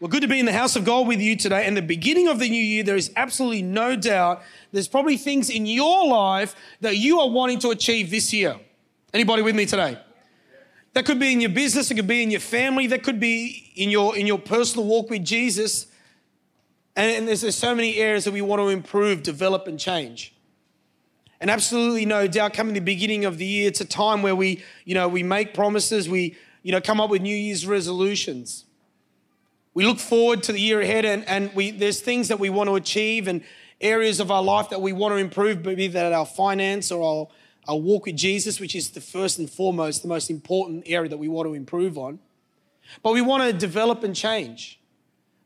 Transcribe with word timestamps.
Well, 0.00 0.08
good 0.08 0.22
to 0.22 0.28
be 0.28 0.38
in 0.38 0.46
the 0.46 0.52
house 0.52 0.76
of 0.76 0.84
God 0.84 1.08
with 1.08 1.20
you 1.20 1.34
today. 1.34 1.66
And 1.66 1.76
the 1.76 1.82
beginning 1.82 2.28
of 2.28 2.38
the 2.38 2.48
new 2.48 2.62
year, 2.62 2.84
there 2.84 2.94
is 2.94 3.10
absolutely 3.16 3.62
no 3.62 3.96
doubt 3.96 4.42
there's 4.70 4.86
probably 4.86 5.16
things 5.16 5.50
in 5.50 5.66
your 5.66 6.06
life 6.06 6.54
that 6.82 6.96
you 6.98 7.18
are 7.18 7.28
wanting 7.28 7.58
to 7.60 7.70
achieve 7.70 8.08
this 8.08 8.32
year. 8.32 8.60
Anybody 9.12 9.42
with 9.42 9.56
me 9.56 9.66
today? 9.66 9.98
That 10.92 11.04
could 11.04 11.18
be 11.18 11.32
in 11.32 11.40
your 11.40 11.50
business, 11.50 11.90
it 11.90 11.96
could 11.96 12.06
be 12.06 12.22
in 12.22 12.30
your 12.30 12.40
family, 12.40 12.86
that 12.88 13.02
could 13.02 13.18
be 13.18 13.72
in 13.74 13.90
your 13.90 14.16
in 14.16 14.26
your 14.26 14.38
personal 14.38 14.86
walk 14.86 15.10
with 15.10 15.24
Jesus. 15.24 15.86
And, 16.94 17.16
and 17.16 17.28
there's, 17.28 17.40
there's 17.40 17.56
so 17.56 17.74
many 17.74 17.96
areas 17.96 18.24
that 18.24 18.32
we 18.32 18.40
want 18.40 18.60
to 18.60 18.68
improve, 18.68 19.22
develop, 19.22 19.66
and 19.66 19.78
change. 19.78 20.32
And 21.40 21.50
absolutely 21.50 22.06
no 22.06 22.26
doubt, 22.26 22.54
coming 22.54 22.74
the 22.74 22.80
beginning 22.80 23.24
of 23.24 23.38
the 23.38 23.46
year, 23.46 23.68
it's 23.68 23.80
a 23.80 23.84
time 23.84 24.22
where 24.22 24.34
we, 24.34 24.62
you 24.84 24.94
know, 24.94 25.08
we 25.08 25.22
make 25.22 25.54
promises, 25.54 26.08
we, 26.08 26.36
you 26.62 26.72
know, 26.72 26.80
come 26.80 27.00
up 27.00 27.10
with 27.10 27.22
New 27.22 27.36
Year's 27.36 27.66
resolutions. 27.66 28.64
We 29.78 29.86
look 29.86 30.00
forward 30.00 30.42
to 30.42 30.50
the 30.50 30.60
year 30.60 30.80
ahead 30.80 31.04
and, 31.04 31.24
and 31.28 31.54
we, 31.54 31.70
there's 31.70 32.00
things 32.00 32.26
that 32.26 32.40
we 32.40 32.50
want 32.50 32.68
to 32.68 32.74
achieve 32.74 33.28
and 33.28 33.44
areas 33.80 34.18
of 34.18 34.28
our 34.28 34.42
life 34.42 34.70
that 34.70 34.82
we 34.82 34.92
want 34.92 35.12
to 35.12 35.18
improve, 35.18 35.64
maybe 35.64 35.86
that 35.86 36.12
our 36.12 36.26
finance 36.26 36.90
or 36.90 37.00
our, 37.00 37.28
our 37.68 37.78
walk 37.78 38.06
with 38.06 38.16
Jesus, 38.16 38.58
which 38.58 38.74
is 38.74 38.90
the 38.90 39.00
first 39.00 39.38
and 39.38 39.48
foremost, 39.48 40.02
the 40.02 40.08
most 40.08 40.30
important 40.30 40.82
area 40.86 41.08
that 41.08 41.18
we 41.18 41.28
want 41.28 41.46
to 41.46 41.54
improve 41.54 41.96
on. 41.96 42.18
But 43.04 43.12
we 43.12 43.20
want 43.20 43.44
to 43.44 43.52
develop 43.52 44.02
and 44.02 44.16
change. 44.16 44.80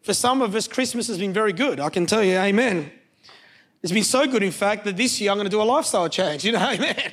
For 0.00 0.14
some 0.14 0.40
of 0.40 0.54
us, 0.54 0.66
Christmas 0.66 1.08
has 1.08 1.18
been 1.18 1.34
very 1.34 1.52
good. 1.52 1.78
I 1.78 1.90
can 1.90 2.06
tell 2.06 2.24
you, 2.24 2.38
amen. 2.38 2.90
It's 3.82 3.92
been 3.92 4.02
so 4.02 4.26
good, 4.26 4.42
in 4.42 4.50
fact, 4.50 4.86
that 4.86 4.96
this 4.96 5.20
year 5.20 5.30
I'm 5.30 5.36
going 5.36 5.44
to 5.44 5.50
do 5.50 5.60
a 5.60 5.62
lifestyle 5.62 6.08
change. 6.08 6.42
You 6.46 6.52
know, 6.52 6.70
amen. 6.70 7.12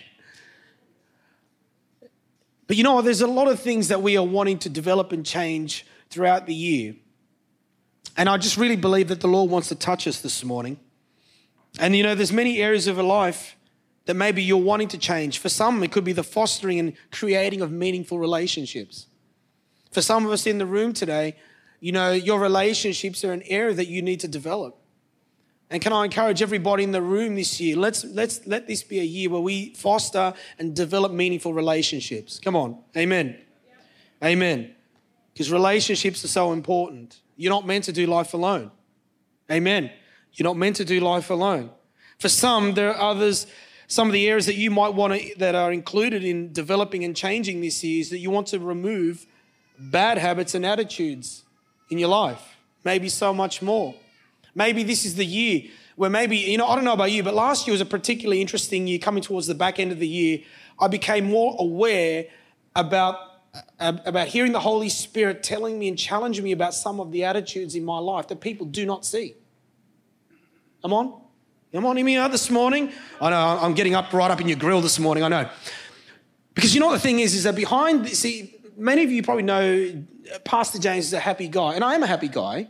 But 2.65 2.77
you 2.77 2.83
know? 2.85 3.01
There's 3.01 3.19
a 3.19 3.27
lot 3.27 3.49
of 3.49 3.59
things 3.59 3.89
that 3.89 4.01
we 4.01 4.15
are 4.15 4.25
wanting 4.25 4.59
to 4.59 4.69
develop 4.69 5.11
and 5.11 5.25
change 5.25 5.85
throughout 6.09 6.45
the 6.45 6.55
year. 6.55 6.95
And 8.19 8.27
I 8.27 8.35
just 8.35 8.57
really 8.57 8.75
believe 8.75 9.07
that 9.07 9.21
the 9.21 9.29
Lord 9.29 9.49
wants 9.49 9.69
to 9.69 9.75
touch 9.75 10.05
us 10.05 10.19
this 10.19 10.43
morning. 10.43 10.77
And 11.79 11.95
you 11.95 12.03
know, 12.03 12.15
there's 12.15 12.33
many 12.33 12.61
areas 12.61 12.85
of 12.85 12.97
our 12.99 13.05
life 13.05 13.55
that 14.07 14.15
maybe 14.15 14.43
you're 14.43 14.57
wanting 14.57 14.89
to 14.89 14.97
change. 14.97 15.39
For 15.39 15.47
some, 15.47 15.81
it 15.83 15.93
could 15.93 16.03
be 16.03 16.11
the 16.11 16.21
fostering 16.21 16.79
and 16.79 16.93
creating 17.13 17.61
of 17.61 17.71
meaningful 17.71 18.19
relationships. 18.19 19.07
For 19.93 20.01
some 20.01 20.25
of 20.25 20.33
us 20.33 20.45
in 20.45 20.57
the 20.57 20.65
room 20.65 20.91
today, 20.91 21.37
you 21.79 21.93
know, 21.93 22.11
your 22.11 22.41
relationships 22.41 23.23
are 23.23 23.31
an 23.31 23.41
area 23.45 23.73
that 23.75 23.87
you 23.87 24.01
need 24.01 24.19
to 24.19 24.27
develop. 24.27 24.77
And 25.69 25.81
can 25.81 25.93
I 25.93 26.03
encourage 26.03 26.41
everybody 26.41 26.83
in 26.83 26.91
the 26.91 27.01
room 27.01 27.35
this 27.35 27.61
year? 27.61 27.77
Let's, 27.77 28.03
let's 28.03 28.45
let 28.45 28.67
this 28.67 28.83
be 28.83 28.99
a 28.99 29.03
year 29.03 29.29
where 29.29 29.39
we 29.39 29.73
foster 29.75 30.33
and 30.57 30.75
develop 30.75 31.13
meaningful 31.13 31.53
relationships. 31.53 32.37
Come 32.37 32.57
on. 32.57 32.79
Amen. 32.97 33.37
Yeah. 34.21 34.27
Amen. 34.27 34.75
Because 35.31 35.53
relationships 35.53 36.25
are 36.25 36.27
so 36.27 36.51
important. 36.51 37.21
You're 37.39 37.53
not 37.53 37.65
meant 37.65 37.85
to 37.85 37.93
do 37.93 38.05
life 38.05 38.33
alone. 38.33 38.69
Amen. 39.49 39.89
You're 40.33 40.43
not 40.43 40.57
meant 40.57 40.75
to 40.75 40.83
do 40.83 40.99
life 40.99 41.29
alone. 41.29 41.69
For 42.17 42.27
some, 42.27 42.73
there 42.73 42.93
are 42.93 43.11
others, 43.11 43.47
some 43.87 44.07
of 44.07 44.13
the 44.13 44.27
areas 44.27 44.45
that 44.47 44.55
you 44.55 44.69
might 44.69 44.93
want 44.93 45.13
to, 45.13 45.35
that 45.37 45.55
are 45.55 45.71
included 45.71 46.25
in 46.25 46.51
developing 46.51 47.05
and 47.05 47.15
changing 47.15 47.61
this 47.61 47.81
year 47.81 48.01
is 48.01 48.09
that 48.09 48.17
you 48.17 48.29
want 48.29 48.47
to 48.47 48.59
remove 48.59 49.25
bad 49.79 50.17
habits 50.17 50.53
and 50.53 50.65
attitudes 50.65 51.45
in 51.89 51.97
your 51.97 52.09
life. 52.09 52.57
Maybe 52.83 53.07
so 53.07 53.33
much 53.33 53.61
more. 53.61 53.95
Maybe 54.53 54.83
this 54.83 55.05
is 55.05 55.15
the 55.15 55.25
year 55.25 55.61
where 55.95 56.09
maybe, 56.09 56.35
you 56.35 56.57
know, 56.57 56.67
I 56.67 56.75
don't 56.75 56.83
know 56.83 56.91
about 56.91 57.13
you, 57.13 57.23
but 57.23 57.33
last 57.33 57.67
year 57.67 57.71
was 57.71 57.79
a 57.79 57.85
particularly 57.85 58.41
interesting 58.41 58.85
year 58.85 58.99
coming 58.99 59.23
towards 59.23 59.47
the 59.47 59.55
back 59.55 59.79
end 59.79 59.93
of 59.93 59.99
the 59.99 60.07
year. 60.09 60.39
I 60.77 60.89
became 60.89 61.29
more 61.29 61.55
aware 61.57 62.25
about 62.75 63.15
about 63.79 64.27
hearing 64.27 64.51
the 64.51 64.59
Holy 64.59 64.89
Spirit 64.89 65.43
telling 65.43 65.79
me 65.79 65.87
and 65.87 65.97
challenging 65.97 66.43
me 66.43 66.51
about 66.51 66.73
some 66.73 66.99
of 66.99 67.11
the 67.11 67.23
attitudes 67.23 67.75
in 67.75 67.83
my 67.83 67.97
life 67.97 68.27
that 68.27 68.41
people 68.41 68.65
do 68.65 68.85
not 68.85 69.05
see. 69.05 69.35
Come 70.81 70.93
on. 70.93 71.21
Come 71.71 71.85
on, 71.85 72.03
me 72.03 72.15
out 72.15 72.31
this 72.31 72.49
morning. 72.49 72.91
I 73.21 73.29
know 73.29 73.59
I'm 73.61 73.75
getting 73.75 73.93
up 73.93 74.11
right 74.11 74.31
up 74.31 74.41
in 74.41 74.47
your 74.47 74.57
grill 74.57 74.81
this 74.81 74.97
morning, 74.97 75.23
I 75.23 75.27
know. 75.27 75.49
Because 76.55 76.73
you 76.73 76.79
know 76.79 76.87
what 76.87 76.93
the 76.93 76.99
thing 76.99 77.19
is, 77.19 77.35
is 77.35 77.43
that 77.43 77.55
behind, 77.55 78.07
see, 78.09 78.55
many 78.75 79.03
of 79.03 79.11
you 79.11 79.21
probably 79.21 79.43
know 79.43 80.03
Pastor 80.43 80.79
James 80.79 81.05
is 81.05 81.13
a 81.13 81.19
happy 81.19 81.47
guy, 81.47 81.75
and 81.75 81.83
I 81.83 81.93
am 81.93 82.01
a 82.01 82.07
happy 82.07 82.27
guy. 82.27 82.69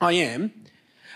I 0.00 0.12
am. 0.12 0.52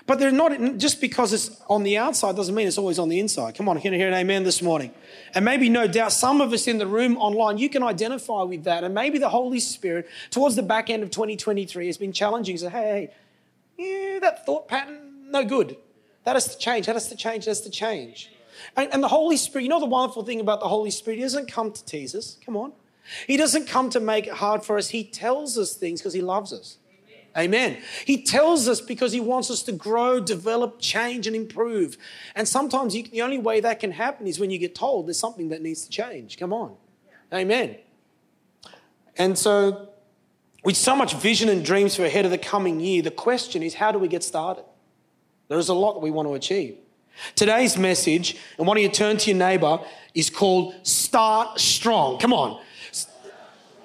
But 0.06 0.18
they're 0.18 0.30
not, 0.30 0.76
just 0.76 1.00
because 1.00 1.32
it's 1.32 1.62
on 1.68 1.82
the 1.82 1.96
outside 1.96 2.36
doesn't 2.36 2.54
mean 2.54 2.68
it's 2.68 2.76
always 2.76 2.98
on 2.98 3.08
the 3.08 3.18
inside. 3.18 3.54
Come 3.54 3.70
on, 3.70 3.80
can 3.80 3.94
I 3.94 3.96
hear 3.96 4.08
an 4.08 4.14
amen 4.14 4.44
this 4.44 4.60
morning? 4.60 4.92
And 5.34 5.46
maybe, 5.46 5.70
no 5.70 5.86
doubt, 5.86 6.12
some 6.12 6.42
of 6.42 6.52
us 6.52 6.66
in 6.66 6.76
the 6.76 6.86
room 6.86 7.16
online, 7.16 7.56
you 7.56 7.70
can 7.70 7.82
identify 7.82 8.42
with 8.42 8.64
that. 8.64 8.84
And 8.84 8.94
maybe 8.94 9.18
the 9.18 9.30
Holy 9.30 9.60
Spirit, 9.60 10.06
towards 10.30 10.56
the 10.56 10.62
back 10.62 10.90
end 10.90 11.02
of 11.02 11.10
2023, 11.10 11.86
has 11.86 11.96
been 11.96 12.12
challenging. 12.12 12.58
So, 12.58 12.68
hey, 12.68 13.10
hey, 13.78 14.12
yeah, 14.12 14.18
that 14.18 14.44
thought 14.44 14.68
pattern, 14.68 15.30
no 15.30 15.42
good. 15.42 15.78
That 16.24 16.36
has 16.36 16.54
to 16.54 16.58
change. 16.58 16.84
That 16.84 16.96
has 16.96 17.08
to 17.08 17.16
change. 17.16 17.46
That 17.46 17.52
has 17.52 17.62
to 17.62 17.70
change. 17.70 18.30
And, 18.76 18.92
and 18.92 19.02
the 19.02 19.08
Holy 19.08 19.38
Spirit, 19.38 19.64
you 19.64 19.70
know 19.70 19.80
the 19.80 19.86
wonderful 19.86 20.22
thing 20.22 20.40
about 20.40 20.60
the 20.60 20.68
Holy 20.68 20.90
Spirit? 20.90 21.16
He 21.16 21.22
doesn't 21.22 21.50
come 21.50 21.72
to 21.72 21.84
tease 21.84 22.14
us. 22.14 22.36
Come 22.44 22.58
on. 22.58 22.72
He 23.26 23.38
doesn't 23.38 23.68
come 23.68 23.88
to 23.90 24.00
make 24.00 24.26
it 24.26 24.34
hard 24.34 24.64
for 24.64 24.76
us. 24.76 24.90
He 24.90 25.04
tells 25.04 25.56
us 25.56 25.74
things 25.74 26.00
because 26.00 26.14
he 26.14 26.22
loves 26.22 26.52
us. 26.52 26.76
Amen. 27.36 27.78
He 28.04 28.22
tells 28.22 28.68
us 28.68 28.80
because 28.80 29.12
he 29.12 29.20
wants 29.20 29.50
us 29.50 29.62
to 29.64 29.72
grow, 29.72 30.20
develop, 30.20 30.80
change, 30.80 31.26
and 31.26 31.34
improve. 31.34 31.98
And 32.36 32.46
sometimes 32.46 32.94
you, 32.94 33.02
the 33.02 33.22
only 33.22 33.38
way 33.38 33.60
that 33.60 33.80
can 33.80 33.90
happen 33.90 34.28
is 34.28 34.38
when 34.38 34.50
you 34.50 34.58
get 34.58 34.74
told 34.74 35.08
there's 35.08 35.18
something 35.18 35.48
that 35.48 35.60
needs 35.60 35.84
to 35.84 35.90
change. 35.90 36.38
Come 36.38 36.52
on. 36.52 36.76
Amen. 37.32 37.76
And 39.16 39.36
so, 39.36 39.88
with 40.62 40.76
so 40.76 40.94
much 40.94 41.14
vision 41.14 41.48
and 41.48 41.64
dreams 41.64 41.96
for 41.96 42.04
ahead 42.04 42.24
of 42.24 42.30
the 42.30 42.38
coming 42.38 42.78
year, 42.78 43.02
the 43.02 43.10
question 43.10 43.62
is 43.62 43.74
how 43.74 43.90
do 43.90 43.98
we 43.98 44.06
get 44.06 44.22
started? 44.22 44.64
There 45.48 45.58
is 45.58 45.68
a 45.68 45.74
lot 45.74 45.94
that 45.94 46.00
we 46.00 46.12
want 46.12 46.28
to 46.28 46.34
achieve. 46.34 46.78
Today's 47.34 47.76
message, 47.76 48.36
and 48.58 48.66
why 48.66 48.74
don't 48.74 48.82
you 48.82 48.88
turn 48.88 49.16
to 49.18 49.30
your 49.30 49.38
neighbor, 49.38 49.80
is 50.14 50.30
called 50.30 50.74
Start 50.86 51.58
Strong. 51.60 52.18
Come 52.18 52.32
on. 52.32 52.60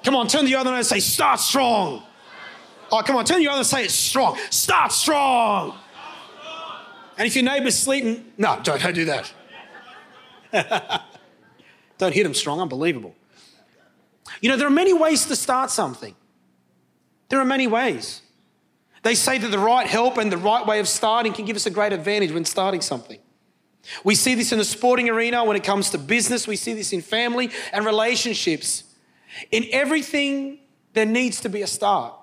Come 0.03 0.15
on, 0.15 0.27
turn 0.27 0.41
to 0.41 0.47
the 0.47 0.55
other 0.55 0.73
and 0.73 0.85
say, 0.85 0.99
Start 0.99 1.39
Strong. 1.39 2.03
Oh, 2.91 3.01
come 3.03 3.15
on, 3.15 3.25
turn 3.25 3.41
your 3.41 3.51
other 3.51 3.59
and 3.59 3.67
say 3.67 3.85
it 3.85 3.91
strong. 3.91 4.37
Start 4.49 4.91
strong. 4.91 5.77
And 7.17 7.27
if 7.27 7.35
your 7.35 7.43
neighbor's 7.43 7.77
sleeping, 7.77 8.31
no, 8.37 8.59
don't, 8.63 8.81
don't 8.81 8.95
do 8.95 9.05
that. 9.05 9.33
don't 11.97 12.13
hit 12.13 12.23
them 12.23 12.33
strong, 12.33 12.61
unbelievable. 12.61 13.13
You 14.41 14.49
know, 14.49 14.57
there 14.57 14.67
are 14.67 14.71
many 14.71 14.93
ways 14.93 15.25
to 15.25 15.35
start 15.35 15.69
something. 15.69 16.15
There 17.27 17.39
are 17.39 17.45
many 17.45 17.67
ways. 17.67 18.21
They 19.03 19.15
say 19.15 19.37
that 19.37 19.49
the 19.49 19.59
right 19.59 19.87
help 19.87 20.17
and 20.17 20.31
the 20.31 20.37
right 20.37 20.65
way 20.65 20.79
of 20.79 20.87
starting 20.87 21.33
can 21.33 21.45
give 21.45 21.55
us 21.55 21.65
a 21.65 21.69
great 21.69 21.93
advantage 21.93 22.31
when 22.31 22.45
starting 22.45 22.81
something. 22.81 23.19
We 24.03 24.15
see 24.15 24.35
this 24.35 24.51
in 24.51 24.57
the 24.57 24.65
sporting 24.65 25.09
arena 25.09 25.43
when 25.43 25.55
it 25.55 25.63
comes 25.63 25.89
to 25.91 25.97
business, 25.97 26.47
we 26.47 26.55
see 26.55 26.73
this 26.73 26.93
in 26.93 27.01
family 27.01 27.49
and 27.71 27.85
relationships. 27.85 28.83
In 29.51 29.65
everything, 29.71 30.59
there 30.93 31.05
needs 31.05 31.41
to 31.41 31.49
be 31.49 31.61
a 31.61 31.67
start. 31.67 32.13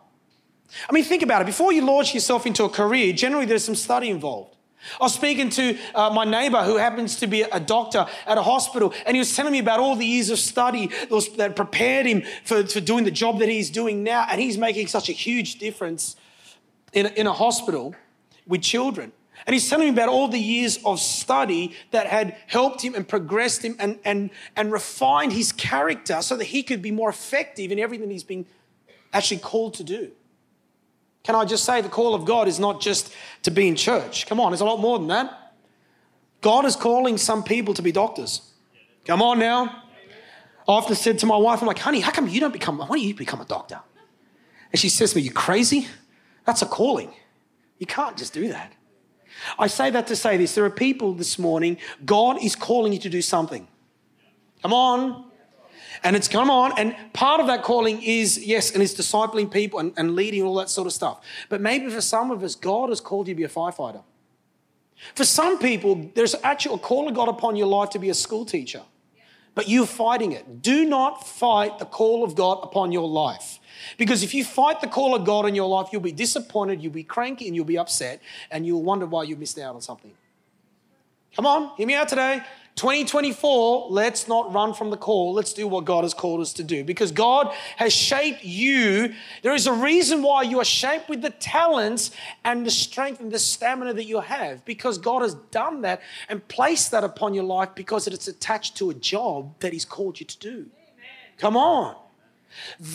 I 0.89 0.93
mean, 0.93 1.05
think 1.05 1.23
about 1.23 1.43
it. 1.43 1.47
Before 1.47 1.73
you 1.73 1.85
launch 1.85 2.15
yourself 2.15 2.47
into 2.47 2.65
a 2.65 2.69
career, 2.69 3.13
generally 3.13 3.47
there's 3.47 3.65
some 3.65 3.75
study 3.75 4.11
involved. 4.11 4.57
I 5.01 5.05
was 5.05 5.15
speaking 5.15 5.51
to 5.51 5.77
uh, 5.95 6.11
my 6.11 6.25
neighbor 6.25 6.63
who 6.63 6.77
happens 6.77 7.17
to 7.17 7.27
be 7.27 7.43
a 7.43 7.59
doctor 7.59 8.07
at 8.27 8.39
a 8.39 8.43
hospital, 8.43 8.93
and 9.05 9.17
he 9.17 9.19
was 9.19 9.35
telling 9.35 9.53
me 9.53 9.59
about 9.59 9.81
all 9.81 9.97
the 9.97 10.07
years 10.07 10.31
of 10.31 10.39
study 10.39 10.87
that, 10.87 11.11
was, 11.11 11.29
that 11.37 11.57
prepared 11.57 12.07
him 12.07 12.23
for, 12.45 12.65
for 12.67 12.81
doing 12.81 13.05
the 13.05 13.11
job 13.11 13.41
that 13.41 13.49
he's 13.49 13.71
doing 13.71 14.03
now. 14.05 14.27
And 14.31 14.41
he's 14.41 14.59
making 14.59 14.87
such 14.87 15.09
a 15.09 15.13
huge 15.13 15.59
difference 15.59 16.17
in, 16.93 17.07
in 17.07 17.27
a 17.27 17.33
hospital 17.33 17.95
with 18.47 18.63
children. 18.63 19.13
And 19.47 19.55
he's 19.55 19.69
telling 19.69 19.87
me 19.87 19.93
about 19.93 20.09
all 20.09 20.29
the 20.29 20.41
years 20.41 20.79
of 20.85 20.99
study 20.99 21.75
that 21.91 22.07
had 22.07 22.37
helped 22.47 22.83
him 22.83 22.95
and 22.95 23.07
progressed 23.07 23.63
him 23.63 23.77
and, 23.79 23.99
and, 24.05 24.31
and 24.57 24.73
refined 24.73 25.33
his 25.33 25.53
character 25.53 26.23
so 26.23 26.37
that 26.37 26.45
he 26.45 26.63
could 26.63 26.83
be 26.83 26.91
more 26.91 27.11
effective 27.11 27.71
in 27.71 27.79
everything 27.79 28.11
he's 28.11 28.25
been 28.25 28.47
actually 29.13 29.39
called 29.39 29.75
to 29.75 29.85
do. 29.85 30.11
Can 31.27 31.35
I 31.35 31.45
just 31.45 31.65
say 31.65 31.81
the 31.81 31.89
call 31.89 32.15
of 32.15 32.25
God 32.25 32.47
is 32.47 32.61
not 32.61 32.81
just 32.81 33.13
to 33.43 33.51
be 33.51 33.67
in 33.67 33.75
church? 33.75 34.29
Come 34.29 34.39
on, 34.39 34.53
it's 34.53 34.63
a 34.63 34.65
lot 34.65 34.79
more 34.79 34.97
than 34.97 35.09
that. 35.09 35.55
God 36.41 36.65
is 36.65 36.77
calling 36.77 37.19
some 37.19 37.43
people 37.43 37.75
to 37.75 37.83
be 37.83 37.91
doctors. 37.91 38.53
Come 39.05 39.21
on 39.21 39.41
now. 39.41 39.83
I 40.69 40.73
often 40.73 40.95
said 40.95 41.19
to 41.19 41.27
my 41.27 41.37
wife, 41.37 41.61
I'm 41.61 41.67
like, 41.67 41.81
honey, 41.81 41.99
how 41.99 42.13
come 42.13 42.29
you 42.29 42.39
don't 42.39 42.53
become, 42.53 42.79
why 42.79 42.87
don't 42.87 43.01
you 43.01 43.13
become 43.13 43.41
a 43.41 43.45
doctor? 43.45 43.81
And 44.71 44.79
she 44.79 44.89
says 44.89 45.11
to 45.11 45.17
me, 45.17 45.23
you 45.23 45.33
crazy? 45.33 45.89
That's 46.45 46.63
a 46.63 46.67
calling. 46.67 47.13
You 47.79 47.87
can't 47.87 48.17
just 48.17 48.33
do 48.33 48.47
that. 48.47 48.73
I 49.59 49.67
say 49.67 49.91
that 49.91 50.07
to 50.07 50.15
say 50.15 50.37
this. 50.37 50.55
There 50.55 50.65
are 50.65 50.71
people 50.71 51.13
this 51.13 51.41
morning, 51.41 51.79
God 52.05 52.41
is 52.41 52.55
calling 52.55 52.93
you 52.93 53.01
to 53.01 53.11
do 53.11 53.21
something. 53.21 53.67
Come 54.63 54.73
on. 54.73 55.26
And 56.03 56.17
it's 56.17 56.29
come 56.29 56.51
on, 56.51 56.79
and 56.79 56.95
part 57.13 57.41
of 57.41 57.47
that 57.47 57.63
calling 57.63 58.03
is, 58.03 58.39
yes, 58.39 58.73
and 58.73 58.83
it's 58.83 58.95
discipling 58.95 59.51
people 59.51 59.79
and, 59.79 59.93
and 59.97 60.15
leading 60.15 60.43
all 60.43 60.55
that 60.57 60.71
sort 60.71 60.87
of 60.87 60.93
stuff. 60.93 61.25
But 61.49 61.61
maybe 61.61 61.91
for 61.91 62.01
some 62.01 62.31
of 62.31 62.43
us, 62.43 62.55
God 62.55 62.89
has 62.89 63.01
called 63.01 63.29
you 63.29 63.35
to 63.35 63.39
be 63.39 63.45
a 63.45 63.49
firefighter. 63.49 64.03
For 65.15 65.25
some 65.25 65.59
people, 65.59 66.11
there's 66.15 66.35
actually 66.43 66.77
a 66.77 66.79
call 66.79 67.09
of 67.09 67.15
God 67.15 67.29
upon 67.29 67.57
your 67.57 67.67
life 67.67 67.91
to 67.91 67.99
be 67.99 68.09
a 68.09 68.15
school 68.15 68.45
teacher. 68.45 68.83
but 69.57 69.71
you're 69.71 69.87
fighting 69.87 70.33
it. 70.33 70.61
Do 70.63 70.85
not 70.85 71.27
fight 71.27 71.79
the 71.79 71.87
call 71.87 72.23
of 72.23 72.35
God 72.35 72.59
upon 72.63 72.93
your 72.93 73.09
life. 73.09 73.59
Because 73.97 74.23
if 74.23 74.35
you 74.35 74.45
fight 74.45 74.83
the 74.83 74.87
call 74.87 75.15
of 75.15 75.25
God 75.25 75.47
in 75.47 75.55
your 75.55 75.69
life, 75.69 75.89
you'll 75.91 76.03
be 76.03 76.13
disappointed, 76.13 76.83
you'll 76.83 76.93
be 76.93 77.03
cranky, 77.03 77.47
and 77.47 77.57
you'll 77.57 77.65
be 77.65 77.79
upset, 77.79 78.21
and 78.51 78.67
you'll 78.67 78.83
wonder 78.83 79.07
why 79.07 79.23
you 79.23 79.35
missed 79.35 79.59
out 79.59 79.75
on 79.75 79.81
something. 79.81 80.13
Come 81.37 81.45
on, 81.45 81.77
hear 81.77 81.87
me 81.87 81.95
out 81.95 82.09
today. 82.09 82.41
2024, 82.77 83.89
let's 83.91 84.27
not 84.27 84.55
run 84.55 84.73
from 84.73 84.89
the 84.89 84.97
call. 84.97 85.35
Let's 85.35 85.53
do 85.53 85.69
what 85.69 85.85
God 85.85 86.05
has 86.05 86.15
called 86.15 86.41
us 86.41 86.55
to 86.55 86.65
do 86.65 86.83
because 86.83 87.13
God 87.13 87.55
has 87.77 87.93
shaped 87.93 88.43
you. 88.43 89.15
There 89.43 89.55
is 89.55 89.67
a 89.67 89.73
reason 89.73 90.23
why 90.23 90.43
you 90.43 90.61
are 90.61 90.65
shaped 90.65 91.11
with 91.11 91.21
the 91.21 91.31
talents 91.31 92.11
and 92.43 92.65
the 92.65 92.71
strength 92.71 93.21
and 93.21 93.31
the 93.31 93.39
stamina 93.39 93.93
that 93.93 94.05
you 94.05 94.21
have 94.21 94.65
because 94.65 94.97
God 94.97 95.21
has 95.21 95.35
done 95.51 95.83
that 95.83 96.01
and 96.31 96.47
placed 96.49 96.91
that 96.93 97.05
upon 97.05 97.35
your 97.35 97.45
life 97.45 97.71
because 97.75 98.07
it's 98.07 98.29
attached 98.29 98.79
to 98.79 98.89
a 98.89 98.95
job 98.95 99.59
that 99.61 99.75
He's 99.75 99.85
called 99.85 100.19
you 100.21 100.25
to 100.25 100.39
do. 100.39 100.51
Amen. 100.53 100.67
Come 101.37 101.57
on. 101.59 101.97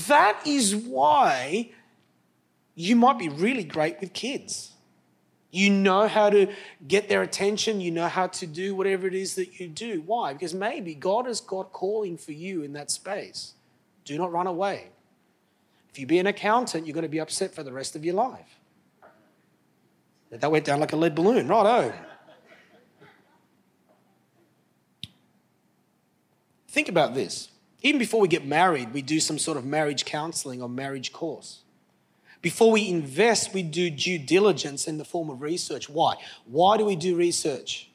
That 0.08 0.42
is 0.48 0.76
why 0.76 1.70
you 2.74 2.96
might 2.96 3.20
be 3.20 3.30
really 3.30 3.64
great 3.64 4.02
with 4.02 4.14
kids. 4.14 4.71
You 5.52 5.70
know 5.70 6.08
how 6.08 6.30
to 6.30 6.48
get 6.88 7.10
their 7.10 7.22
attention. 7.22 7.82
You 7.82 7.92
know 7.92 8.08
how 8.08 8.28
to 8.28 8.48
do 8.48 8.74
whatever 8.74 9.06
it 9.06 9.14
is 9.14 9.36
that 9.36 9.60
you 9.60 9.68
do. 9.68 10.02
Why? 10.06 10.32
Because 10.32 10.54
maybe 10.54 10.96
God 10.96 11.26
has 11.26 11.42
got 11.42 11.74
calling 11.74 12.18
for 12.18 12.32
you 12.32 12.64
in 12.64 12.74
that 12.74 12.90
space. 12.90 13.54
Do 14.06 14.18
not 14.18 14.32
run 14.32 14.48
away. 14.48 14.88
If 15.90 16.00
you 16.00 16.08
be 16.08 16.20
an 16.20 16.28
accountant, 16.28 16.88
you're 16.88 16.94
going 16.94 17.04
to 17.04 17.10
be 17.10 17.20
upset 17.20 17.54
for 17.54 17.64
the 17.64 17.74
rest 17.74 17.98
of 17.98 18.06
your 18.06 18.16
life. 18.16 18.58
That 20.32 20.50
went 20.50 20.64
down 20.64 20.80
like 20.80 20.94
a 20.94 20.96
lead 20.96 21.14
balloon. 21.14 21.50
Righto. 21.50 21.94
Think 26.70 26.88
about 26.88 27.14
this. 27.14 27.50
Even 27.82 28.00
before 28.00 28.22
we 28.22 28.30
get 28.30 28.46
married, 28.46 28.94
we 28.94 29.02
do 29.02 29.20
some 29.20 29.38
sort 29.38 29.58
of 29.58 29.66
marriage 29.66 30.06
counseling 30.06 30.62
or 30.62 30.70
marriage 30.70 31.12
course. 31.12 31.64
Before 32.42 32.72
we 32.72 32.88
invest, 32.90 33.54
we 33.54 33.62
do 33.62 33.90
due 33.90 34.18
diligence 34.18 34.88
in 34.88 34.98
the 34.98 35.06
form 35.06 35.30
of 35.30 35.42
research. 35.42 35.90
Why? 35.90 36.16
Why 36.46 36.78
do 36.78 36.86
we 36.86 36.96
do 36.96 37.16
research? 37.16 37.90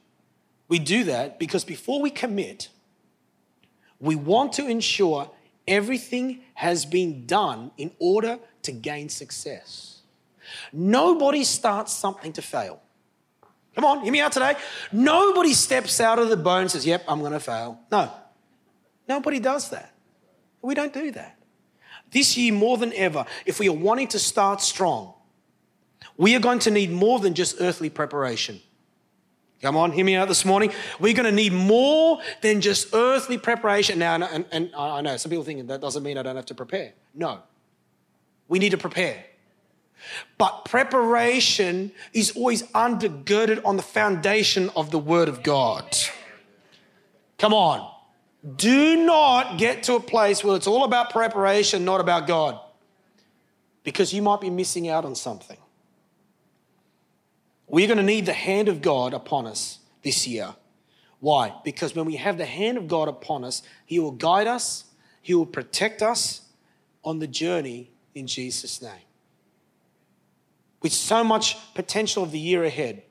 We 0.69 0.79
do 0.79 1.05
that 1.05 1.39
because 1.39 1.65
before 1.65 2.01
we 2.01 2.11
commit, 2.11 2.69
we 3.99 4.15
want 4.15 4.53
to 4.55 4.67
ensure 4.67 5.31
everything 5.67 6.41
has 6.55 6.85
been 6.85 7.27
done 7.27 7.73
in 7.77 7.91
order 7.99 8.39
to 8.63 8.73
gain 8.73 9.09
success. 9.09 10.01
Nobody 10.73 11.43
starts 11.43 11.93
something 11.93 12.33
to 12.35 12.43
fail. 12.43 12.81
Come 13.75 13.85
on, 13.85 14.03
hear 14.03 14.13
me 14.13 14.21
out 14.21 14.33
today. 14.33 14.55
Nobody 14.93 15.53
steps 15.53 16.01
out 16.01 16.19
of 16.19 16.29
the 16.29 16.37
boat 16.37 16.61
and 16.63 16.71
says, 16.71 16.87
Yep, 16.87 17.05
I'm 17.09 17.21
going 17.21 17.33
to 17.33 17.41
fail. 17.41 17.79
No, 17.91 18.11
nobody 19.09 19.41
does 19.41 19.71
that. 19.71 19.93
We 20.63 20.75
don't 20.75 20.95
do 20.95 21.11
that. 21.13 21.36
This 22.17 22.35
year, 22.35 22.51
more 22.51 22.79
than 22.79 22.95
ever, 22.95 23.27
if 23.45 23.61
we 23.61 23.69
are 23.69 23.75
wanting 23.75 24.09
to 24.09 24.19
start 24.19 24.63
strong, 24.63 25.13
we 26.17 26.35
are 26.35 26.41
going 26.41 26.61
to 26.61 26.71
need 26.71 26.91
more 26.91 27.19
than 27.19 27.35
just 27.35 27.57
earthly 27.61 27.91
preparation. 27.91 28.59
Come 29.61 29.77
on, 29.77 29.93
hear 29.93 30.03
me 30.03 30.17
out 30.17 30.27
this 30.27 30.43
morning. 30.43 30.73
We're 30.99 31.13
going 31.13 31.27
to 31.27 31.31
need 31.31 31.53
more 31.53 32.23
than 32.41 32.63
just 32.63 32.95
earthly 32.95 33.37
preparation. 33.37 33.99
Now, 33.99 34.15
and, 34.15 34.47
and, 34.51 34.75
I 34.75 35.03
know 35.03 35.19
some 35.19 35.29
people 35.29 35.45
think 35.45 35.69
that 35.69 35.83
doesn't 35.83 36.03
mean 36.03 36.17
I 36.17 36.23
don't 36.23 36.37
have 36.37 36.47
to 36.47 36.55
prepare. 36.55 36.95
No, 37.15 37.41
we 38.49 38.61
need 38.61 38.71
to 38.71 38.79
prepare. 38.79 39.23
But 40.39 40.65
preparation 40.65 41.93
is 42.15 42.31
always 42.31 42.63
undergirded 42.69 43.63
on 43.63 43.77
the 43.77 43.83
foundation 43.83 44.71
of 44.75 44.91
the 44.91 44.99
Word 44.99 45.29
of 45.29 45.43
God. 45.43 45.95
Come 47.37 47.53
on. 47.53 47.96
Do 48.55 49.05
not 49.05 49.59
get 49.59 49.85
to 49.85 49.95
a 49.95 50.01
place 50.01 50.45
where 50.45 50.57
it's 50.57 50.69
all 50.69 50.85
about 50.85 51.11
preparation, 51.11 51.85
not 51.85 52.01
about 52.01 52.29
God, 52.29 52.61
because 53.83 54.13
you 54.13 54.23
might 54.23 54.41
be 54.41 54.51
missing 54.51 54.89
out 54.89 55.05
on 55.05 55.17
something. 55.17 55.57
We're 57.67 57.89
going 57.89 57.99
to 57.99 58.05
need 58.05 58.27
the 58.27 58.33
hand 58.33 58.69
of 58.69 58.81
God 58.83 59.15
upon 59.15 59.47
us 59.47 59.81
this 60.03 60.29
year. 60.29 60.55
Why? 61.19 61.53
Because 61.65 61.97
when 61.97 62.07
we 62.07 62.17
have 62.17 62.39
the 62.39 62.45
hand 62.45 62.79
of 62.79 62.87
God 62.87 63.09
upon 63.09 63.43
us, 63.43 63.63
He 63.85 63.99
will 63.99 64.13
guide 64.13 64.47
us, 64.47 64.85
He 65.23 65.35
will 65.35 65.47
protect 65.47 66.01
us 66.01 66.43
on 67.03 67.19
the 67.19 67.27
journey 67.27 67.91
in 68.15 68.29
Jesus' 68.29 68.81
name. 68.81 68.93
With 70.83 70.93
so 70.93 71.25
much 71.25 71.57
potential 71.75 72.23
of 72.23 72.31
the 72.31 72.39
year 72.39 72.63
ahead, 72.63 73.03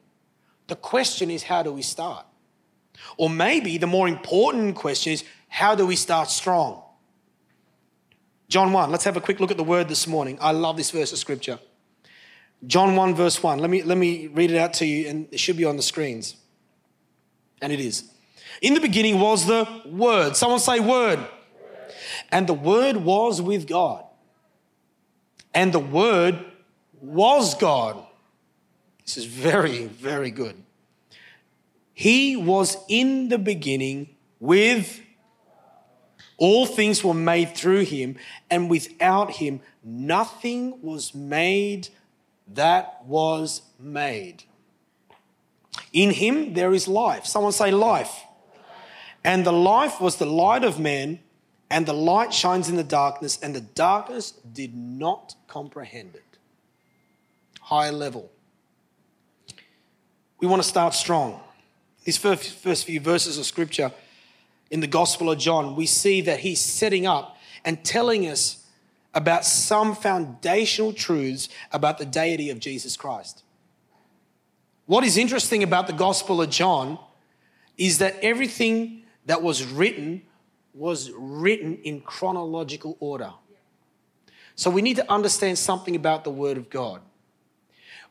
the 0.67 0.75
question 0.75 1.29
is 1.29 1.43
how 1.43 1.61
do 1.61 1.73
we 1.73 1.81
start? 1.81 2.25
Or 3.17 3.29
maybe 3.29 3.77
the 3.77 3.87
more 3.87 4.07
important 4.07 4.75
question 4.75 5.13
is 5.13 5.23
how 5.47 5.75
do 5.75 5.85
we 5.85 5.95
start 5.95 6.29
strong? 6.29 6.81
John 8.47 8.71
1, 8.71 8.91
let's 8.91 9.03
have 9.05 9.17
a 9.17 9.21
quick 9.21 9.39
look 9.39 9.51
at 9.51 9.57
the 9.57 9.63
word 9.63 9.87
this 9.87 10.05
morning. 10.05 10.37
I 10.39 10.51
love 10.51 10.77
this 10.77 10.91
verse 10.91 11.11
of 11.11 11.17
scripture. 11.17 11.59
John 12.67 12.95
1, 12.95 13.15
verse 13.15 13.41
1. 13.41 13.59
Let 13.59 13.69
me, 13.69 13.83
let 13.83 13.97
me 13.97 14.27
read 14.27 14.51
it 14.51 14.57
out 14.57 14.73
to 14.75 14.85
you, 14.85 15.07
and 15.07 15.27
it 15.31 15.39
should 15.39 15.57
be 15.57 15.65
on 15.65 15.77
the 15.77 15.83
screens. 15.83 16.35
And 17.61 17.71
it 17.71 17.79
is. 17.79 18.11
In 18.61 18.73
the 18.73 18.79
beginning 18.79 19.19
was 19.19 19.45
the 19.45 19.67
Word. 19.85 20.35
Someone 20.35 20.59
say, 20.59 20.79
Word. 20.79 21.19
word. 21.19 21.27
And 22.31 22.47
the 22.47 22.53
Word 22.53 22.97
was 22.97 23.41
with 23.41 23.67
God. 23.67 24.03
And 25.53 25.73
the 25.73 25.79
Word 25.79 26.43
was 27.01 27.55
God. 27.55 28.03
This 29.03 29.17
is 29.17 29.25
very, 29.25 29.85
very 29.85 30.31
good. 30.31 30.55
He 31.95 32.35
was 32.35 32.77
in 32.89 33.29
the 33.29 33.37
beginning 33.37 34.09
with 34.41 34.99
all 36.37 36.65
things 36.65 37.01
were 37.03 37.13
made 37.13 37.55
through 37.55 37.85
him, 37.85 38.17
and 38.51 38.69
without 38.69 39.31
him, 39.31 39.61
nothing 39.81 40.81
was 40.81 41.15
made 41.15 41.87
that 42.49 43.05
was 43.05 43.61
made. 43.79 44.43
In 45.93 46.11
him, 46.11 46.53
there 46.53 46.73
is 46.73 46.89
life. 46.89 47.25
Someone 47.25 47.53
say, 47.53 47.71
life. 47.71 48.25
And 49.23 49.45
the 49.45 49.53
life 49.53 50.01
was 50.01 50.17
the 50.17 50.25
light 50.25 50.65
of 50.65 50.77
man, 50.77 51.19
and 51.69 51.85
the 51.85 51.93
light 51.93 52.33
shines 52.33 52.67
in 52.67 52.75
the 52.75 52.83
darkness, 52.83 53.39
and 53.41 53.55
the 53.55 53.61
darkness 53.61 54.31
did 54.31 54.75
not 54.75 55.35
comprehend 55.47 56.15
it. 56.15 56.37
High 57.61 57.89
level. 57.89 58.29
We 60.41 60.47
want 60.47 60.61
to 60.61 60.67
start 60.67 60.93
strong. 60.93 61.39
These 62.05 62.17
first, 62.17 62.51
first 62.51 62.85
few 62.85 63.01
verses 63.01 63.37
of 63.37 63.45
scripture 63.45 63.91
in 64.71 64.79
the 64.79 64.87
Gospel 64.87 65.31
of 65.31 65.39
John, 65.39 65.75
we 65.75 65.87
see 65.87 66.21
that 66.21 66.39
he's 66.39 66.61
setting 66.61 67.05
up 67.05 67.37
and 67.65 67.83
telling 67.83 68.27
us 68.27 68.63
about 69.13 69.43
some 69.43 69.95
foundational 69.95 70.93
truths 70.93 71.49
about 71.71 71.97
the 71.97 72.05
deity 72.05 72.51
of 72.51 72.59
Jesus 72.59 72.95
Christ. 72.95 73.43
What 74.85 75.03
is 75.03 75.17
interesting 75.17 75.63
about 75.63 75.87
the 75.87 75.93
Gospel 75.93 76.43
of 76.43 76.51
John 76.51 76.99
is 77.75 77.97
that 77.97 78.17
everything 78.21 79.01
that 79.25 79.41
was 79.41 79.65
written 79.65 80.21
was 80.75 81.11
written 81.11 81.79
in 81.83 82.01
chronological 82.01 82.97
order. 82.99 83.31
So 84.53 84.69
we 84.69 84.83
need 84.83 84.97
to 84.97 85.11
understand 85.11 85.57
something 85.57 85.95
about 85.95 86.23
the 86.23 86.29
Word 86.29 86.57
of 86.57 86.69
God. 86.69 87.01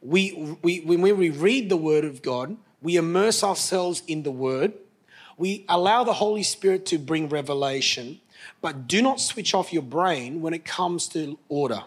We, 0.02 0.56
we, 0.62 0.80
when 0.80 1.00
we 1.00 1.30
read 1.30 1.68
the 1.68 1.76
Word 1.76 2.04
of 2.04 2.22
God, 2.22 2.56
we 2.84 2.96
immerse 2.96 3.42
ourselves 3.42 4.02
in 4.06 4.22
the 4.22 4.30
word. 4.30 4.74
We 5.38 5.64
allow 5.70 6.04
the 6.04 6.12
Holy 6.12 6.42
Spirit 6.42 6.84
to 6.86 6.98
bring 6.98 7.30
revelation, 7.30 8.20
but 8.60 8.86
do 8.86 9.00
not 9.00 9.20
switch 9.20 9.54
off 9.54 9.72
your 9.72 9.82
brain 9.82 10.42
when 10.42 10.52
it 10.52 10.66
comes 10.66 11.08
to 11.08 11.38
order. 11.48 11.82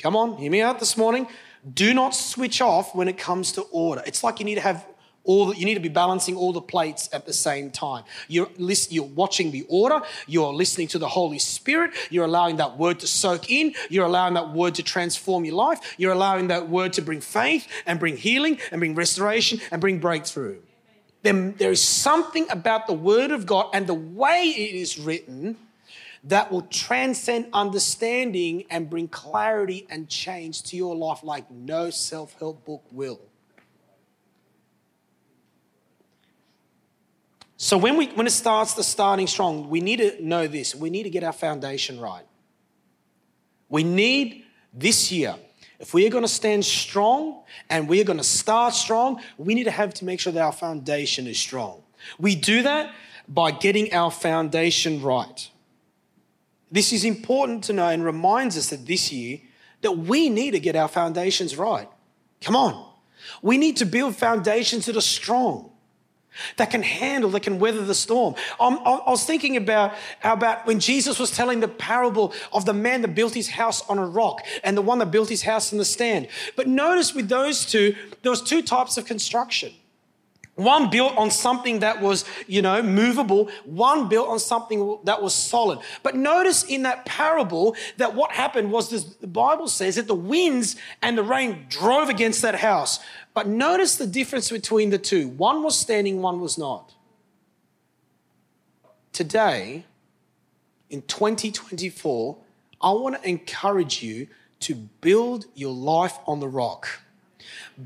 Come 0.00 0.16
on, 0.16 0.36
hear 0.36 0.50
me 0.50 0.60
out 0.60 0.80
this 0.80 0.96
morning. 0.96 1.28
Do 1.72 1.94
not 1.94 2.12
switch 2.12 2.60
off 2.60 2.94
when 2.94 3.06
it 3.06 3.16
comes 3.16 3.52
to 3.52 3.62
order. 3.70 4.02
It's 4.04 4.24
like 4.24 4.40
you 4.40 4.44
need 4.44 4.56
to 4.56 4.60
have 4.60 4.84
all 5.24 5.46
the, 5.46 5.56
you 5.56 5.64
need 5.64 5.74
to 5.74 5.80
be 5.80 5.88
balancing 5.88 6.36
all 6.36 6.52
the 6.52 6.60
plates 6.60 7.08
at 7.12 7.26
the 7.26 7.32
same 7.32 7.70
time. 7.70 8.04
You're, 8.28 8.48
list, 8.58 8.92
you're 8.92 9.04
watching 9.04 9.50
the 9.50 9.66
order, 9.68 10.02
you're 10.26 10.52
listening 10.52 10.88
to 10.88 10.98
the 10.98 11.08
Holy 11.08 11.38
Spirit, 11.38 11.92
you're 12.10 12.26
allowing 12.26 12.56
that 12.56 12.78
word 12.78 13.00
to 13.00 13.06
soak 13.06 13.50
in, 13.50 13.74
you're 13.88 14.06
allowing 14.06 14.34
that 14.34 14.52
word 14.52 14.74
to 14.76 14.82
transform 14.82 15.44
your 15.44 15.54
life, 15.54 15.94
you're 15.98 16.12
allowing 16.12 16.48
that 16.48 16.68
word 16.68 16.92
to 16.94 17.02
bring 17.02 17.20
faith 17.20 17.66
and 17.86 17.98
bring 17.98 18.16
healing 18.16 18.58
and 18.70 18.80
bring 18.80 18.94
restoration 18.94 19.60
and 19.70 19.80
bring 19.80 19.98
breakthrough. 19.98 20.58
Then 21.22 21.54
there 21.56 21.70
is 21.70 21.82
something 21.82 22.46
about 22.50 22.86
the 22.86 22.92
word 22.92 23.30
of 23.30 23.46
God 23.46 23.70
and 23.72 23.86
the 23.86 23.94
way 23.94 24.42
it 24.44 24.74
is 24.74 24.98
written 24.98 25.56
that 26.24 26.50
will 26.50 26.62
transcend 26.62 27.46
understanding 27.52 28.64
and 28.70 28.88
bring 28.90 29.08
clarity 29.08 29.86
and 29.88 30.08
change 30.08 30.62
to 30.64 30.76
your 30.76 30.94
life 30.94 31.20
like 31.22 31.50
no 31.50 31.90
self 31.90 32.38
help 32.38 32.64
book 32.64 32.82
will. 32.90 33.20
So 37.64 37.78
when 37.78 37.96
we 37.96 38.08
when 38.08 38.26
it 38.26 38.32
starts 38.32 38.74
the 38.74 38.82
starting 38.82 39.26
strong, 39.26 39.70
we 39.70 39.80
need 39.80 39.96
to 39.96 40.22
know 40.22 40.46
this. 40.46 40.74
We 40.74 40.90
need 40.90 41.04
to 41.04 41.08
get 41.08 41.24
our 41.24 41.32
foundation 41.32 41.98
right. 41.98 42.26
We 43.70 43.82
need 43.82 44.44
this 44.74 45.10
year, 45.10 45.36
if 45.78 45.94
we 45.94 46.06
are 46.06 46.10
going 46.10 46.24
to 46.24 46.28
stand 46.28 46.66
strong 46.66 47.42
and 47.70 47.88
we 47.88 48.02
are 48.02 48.04
going 48.04 48.18
to 48.18 48.22
start 48.22 48.74
strong, 48.74 49.18
we 49.38 49.54
need 49.54 49.64
to 49.64 49.70
have 49.70 49.94
to 49.94 50.04
make 50.04 50.20
sure 50.20 50.30
that 50.30 50.42
our 50.42 50.52
foundation 50.52 51.26
is 51.26 51.38
strong. 51.38 51.82
We 52.18 52.36
do 52.36 52.62
that 52.64 52.94
by 53.26 53.50
getting 53.50 53.94
our 53.94 54.10
foundation 54.10 55.00
right. 55.00 55.48
This 56.70 56.92
is 56.92 57.02
important 57.02 57.64
to 57.64 57.72
know 57.72 57.88
and 57.88 58.04
reminds 58.04 58.58
us 58.58 58.68
that 58.68 58.84
this 58.84 59.10
year 59.10 59.40
that 59.80 59.92
we 59.92 60.28
need 60.28 60.50
to 60.50 60.60
get 60.60 60.76
our 60.76 60.88
foundations 60.88 61.56
right. 61.56 61.88
Come 62.42 62.56
on. 62.56 62.92
We 63.40 63.56
need 63.56 63.78
to 63.78 63.86
build 63.86 64.16
foundations 64.16 64.84
that 64.84 64.98
are 64.98 65.00
strong, 65.00 65.70
that 66.56 66.70
can 66.70 66.82
handle, 66.82 67.30
that 67.30 67.42
can 67.42 67.58
weather 67.58 67.84
the 67.84 67.94
storm. 67.94 68.34
I'm, 68.60 68.78
i 68.78 69.10
was 69.10 69.24
thinking 69.24 69.56
about, 69.56 69.94
about 70.22 70.66
when 70.66 70.80
Jesus 70.80 71.18
was 71.18 71.30
telling 71.30 71.60
the 71.60 71.68
parable 71.68 72.32
of 72.52 72.64
the 72.64 72.72
man 72.72 73.02
that 73.02 73.14
built 73.14 73.34
his 73.34 73.48
house 73.48 73.88
on 73.88 73.98
a 73.98 74.06
rock 74.06 74.40
and 74.62 74.76
the 74.76 74.82
one 74.82 74.98
that 74.98 75.10
built 75.10 75.28
his 75.28 75.42
house 75.42 75.72
in 75.72 75.78
the 75.78 75.84
stand. 75.84 76.28
But 76.56 76.66
notice 76.68 77.14
with 77.14 77.28
those 77.28 77.64
two, 77.64 77.94
there 78.22 78.30
was 78.30 78.42
two 78.42 78.62
types 78.62 78.96
of 78.96 79.06
construction. 79.06 79.72
One 80.56 80.88
built 80.88 81.16
on 81.16 81.32
something 81.32 81.80
that 81.80 82.00
was, 82.00 82.24
you 82.46 82.62
know, 82.62 82.80
movable. 82.80 83.50
One 83.64 84.08
built 84.08 84.28
on 84.28 84.38
something 84.38 84.98
that 85.02 85.20
was 85.20 85.34
solid. 85.34 85.80
But 86.04 86.14
notice 86.14 86.62
in 86.62 86.84
that 86.84 87.04
parable 87.04 87.74
that 87.96 88.14
what 88.14 88.30
happened 88.30 88.70
was 88.70 88.90
this, 88.90 89.04
the 89.04 89.26
Bible 89.26 89.66
says 89.66 89.96
that 89.96 90.06
the 90.06 90.14
winds 90.14 90.76
and 91.02 91.18
the 91.18 91.24
rain 91.24 91.66
drove 91.68 92.08
against 92.08 92.42
that 92.42 92.54
house. 92.54 93.00
But 93.34 93.48
notice 93.48 93.96
the 93.96 94.06
difference 94.06 94.50
between 94.50 94.90
the 94.90 94.98
two. 94.98 95.26
One 95.28 95.64
was 95.64 95.76
standing, 95.76 96.22
one 96.22 96.40
was 96.40 96.56
not. 96.56 96.94
Today, 99.12 99.84
in 100.88 101.02
2024, 101.02 102.36
I 102.80 102.92
want 102.92 103.20
to 103.20 103.28
encourage 103.28 104.04
you 104.04 104.28
to 104.60 104.74
build 104.74 105.46
your 105.54 105.72
life 105.72 106.16
on 106.26 106.38
the 106.38 106.48
rock. 106.48 107.00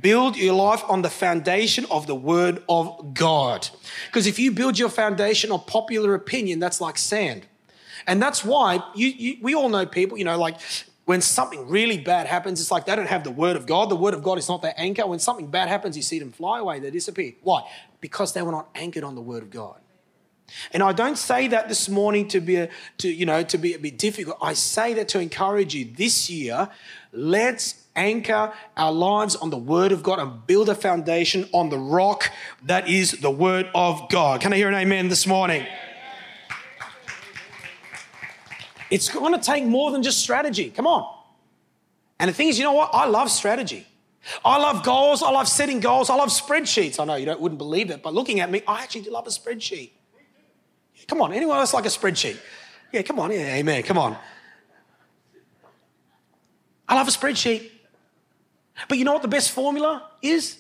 Build 0.01 0.37
your 0.37 0.55
life 0.55 0.83
on 0.89 1.03
the 1.03 1.11
foundation 1.11 1.87
of 1.91 2.07
the 2.07 2.15
Word 2.15 2.63
of 2.69 3.15
God. 3.15 3.69
Because 4.07 4.27
if 4.27 4.39
you 4.39 4.53
build 4.53 4.79
your 4.79 4.91
foundation 4.91 5.51
on 5.51 5.61
popular 5.61 6.15
opinion, 6.15 6.59
that's 6.59 6.81
like 6.81 6.99
sand. 6.99 7.47
And 8.07 8.23
that's 8.23 8.45
why 8.45 8.83
you, 8.95 9.09
you, 9.09 9.37
we 9.41 9.55
all 9.55 9.69
know 9.69 9.87
people, 9.87 10.19
you 10.19 10.25
know, 10.25 10.39
like 10.39 10.61
when 11.05 11.23
something 11.23 11.67
really 11.69 11.97
bad 11.97 12.27
happens, 12.27 12.61
it's 12.61 12.71
like 12.71 12.85
they 12.85 12.95
don't 12.95 13.09
have 13.09 13.25
the 13.25 13.31
Word 13.31 13.57
of 13.57 13.67
God. 13.67 13.89
The 13.89 13.97
Word 13.97 14.13
of 14.13 14.23
God 14.23 14.37
is 14.37 14.49
not 14.49 14.61
their 14.61 14.75
anchor. 14.77 15.07
When 15.07 15.19
something 15.19 15.47
bad 15.47 15.69
happens, 15.69 15.97
you 15.97 16.03
see 16.03 16.19
them 16.19 16.33
fly 16.33 16.59
away, 16.59 16.81
they 16.81 16.91
disappear. 16.91 17.33
Why? 17.43 17.63
Because 18.01 18.35
they 18.35 18.43
were 18.43 18.53
not 18.53 18.69
anchored 18.75 19.05
on 19.05 19.15
the 19.15 19.23
Word 19.23 19.43
of 19.43 19.51
God. 19.51 19.81
And 20.73 20.83
I 20.83 20.93
don't 20.93 21.19
say 21.19 21.49
that 21.49 21.69
this 21.69 21.89
morning 21.89 22.29
to 22.29 22.41
be 22.41 22.57
a, 22.57 22.69
to 22.99 23.09
you 23.09 23.27
know 23.27 23.43
to 23.43 23.59
be 23.59 23.75
a 23.75 23.79
bit 23.79 23.99
difficult. 23.99 24.39
I 24.41 24.55
say 24.55 24.95
that 24.95 25.09
to 25.09 25.21
encourage 25.21 25.75
you 25.75 25.85
this 25.85 26.31
year. 26.31 26.69
Let's 27.13 27.73
anchor 27.99 28.53
our 28.77 28.93
lives 28.93 29.37
on 29.37 29.51
the 29.51 29.59
Word 29.59 29.93
of 29.93 30.03
God 30.03 30.19
and 30.21 30.47
build 30.47 30.69
a 30.69 30.75
foundation 30.75 31.49
on 31.53 31.69
the 31.69 31.79
rock 31.79 32.31
that 32.65 32.89
is 32.89 33.13
the 33.13 33.31
Word 33.31 33.69
of 33.75 34.09
God. 34.09 34.41
Can 34.41 34.53
I 34.53 34.57
hear 34.57 34.69
an 34.69 34.75
amen 34.75 35.09
this 35.09 35.27
morning? 35.27 35.67
It's 38.91 39.11
going 39.11 39.35
to 39.35 39.41
take 39.41 39.65
more 39.65 39.91
than 39.91 40.03
just 40.03 40.21
strategy. 40.21 40.71
Come 40.71 40.87
on. 40.87 41.15
And 42.19 42.31
the 42.31 42.33
thing 42.33 42.49
is, 42.49 42.59
you 42.59 42.65
know 42.65 42.73
what? 42.73 42.91
I 42.95 43.07
love 43.07 43.31
strategy. 43.31 43.87
I 44.45 44.59
love 44.59 44.83
goals. 44.85 45.23
I 45.23 45.31
love 45.31 45.49
setting 45.49 45.81
goals. 45.81 46.11
I 46.11 46.15
love 46.15 46.31
spreadsheets. 46.31 46.99
I 46.99 47.05
know 47.05 47.17
you 47.17 47.27
don't, 47.27 47.41
wouldn't 47.41 47.59
believe 47.59 47.91
it, 47.91 48.03
but 48.03 48.15
looking 48.15 48.41
at 48.41 48.51
me, 48.51 48.63
I 48.67 48.83
actually 48.83 49.03
do 49.03 49.11
love 49.11 49.27
a 49.27 49.31
spreadsheet. 49.31 49.91
Come 51.07 51.21
on. 51.23 51.33
Anyone 51.33 51.59
else 51.59 51.75
like 51.75 51.85
a 51.85 51.89
spreadsheet? 51.89 52.39
Yeah, 52.93 53.03
come 53.03 53.19
on. 53.21 53.31
Yeah, 53.31 53.55
amen. 53.55 53.83
Come 53.83 53.99
on. 53.99 54.17
I 56.89 56.95
love 56.95 57.09
a 57.09 57.11
spreadsheet. 57.11 57.71
But 58.87 58.99
you 58.99 59.05
know 59.05 59.13
what 59.13 59.23
the 59.23 59.29
best 59.29 59.51
formula 59.51 60.09
is? 60.23 60.59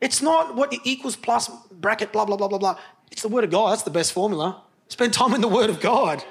It's 0.00 0.20
not 0.20 0.56
what 0.56 0.74
equals 0.84 1.16
plus 1.16 1.48
bracket, 1.70 2.12
blah, 2.12 2.24
blah, 2.24 2.36
blah, 2.36 2.48
blah, 2.48 2.58
blah. 2.58 2.78
It's 3.10 3.22
the 3.22 3.28
Word 3.28 3.44
of 3.44 3.50
God. 3.50 3.72
That's 3.72 3.82
the 3.82 3.90
best 3.90 4.12
formula. 4.12 4.62
Spend 4.88 5.12
time 5.12 5.34
in 5.34 5.40
the 5.40 5.48
Word 5.48 5.70
of 5.70 5.80
God 5.80 6.24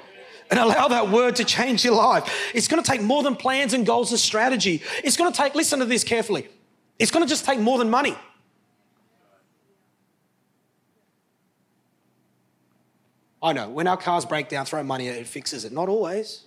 and 0.50 0.60
allow 0.60 0.88
that 0.88 1.10
word 1.10 1.36
to 1.36 1.44
change 1.44 1.84
your 1.84 1.94
life. 1.94 2.52
It's 2.54 2.68
going 2.68 2.82
to 2.82 2.88
take 2.88 3.02
more 3.02 3.22
than 3.22 3.36
plans 3.36 3.72
and 3.72 3.86
goals 3.86 4.10
and 4.10 4.20
strategy. 4.20 4.82
It's 5.02 5.16
going 5.16 5.32
to 5.32 5.36
take, 5.36 5.54
listen 5.54 5.78
to 5.78 5.84
this 5.84 6.04
carefully, 6.04 6.48
it's 6.98 7.10
going 7.10 7.24
to 7.24 7.28
just 7.28 7.44
take 7.44 7.58
more 7.58 7.78
than 7.78 7.90
money. 7.90 8.14
I 13.42 13.52
know, 13.52 13.68
when 13.68 13.86
our 13.86 13.98
cars 13.98 14.24
break 14.24 14.48
down, 14.48 14.64
throw 14.64 14.82
money 14.82 15.08
at 15.08 15.16
it, 15.16 15.20
it 15.20 15.26
fixes 15.26 15.66
it. 15.66 15.72
Not 15.72 15.90
always. 15.90 16.44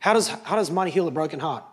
How 0.00 0.12
does, 0.12 0.28
how 0.28 0.56
does 0.56 0.70
money 0.70 0.90
heal 0.90 1.08
a 1.08 1.10
broken 1.10 1.40
heart? 1.40 1.64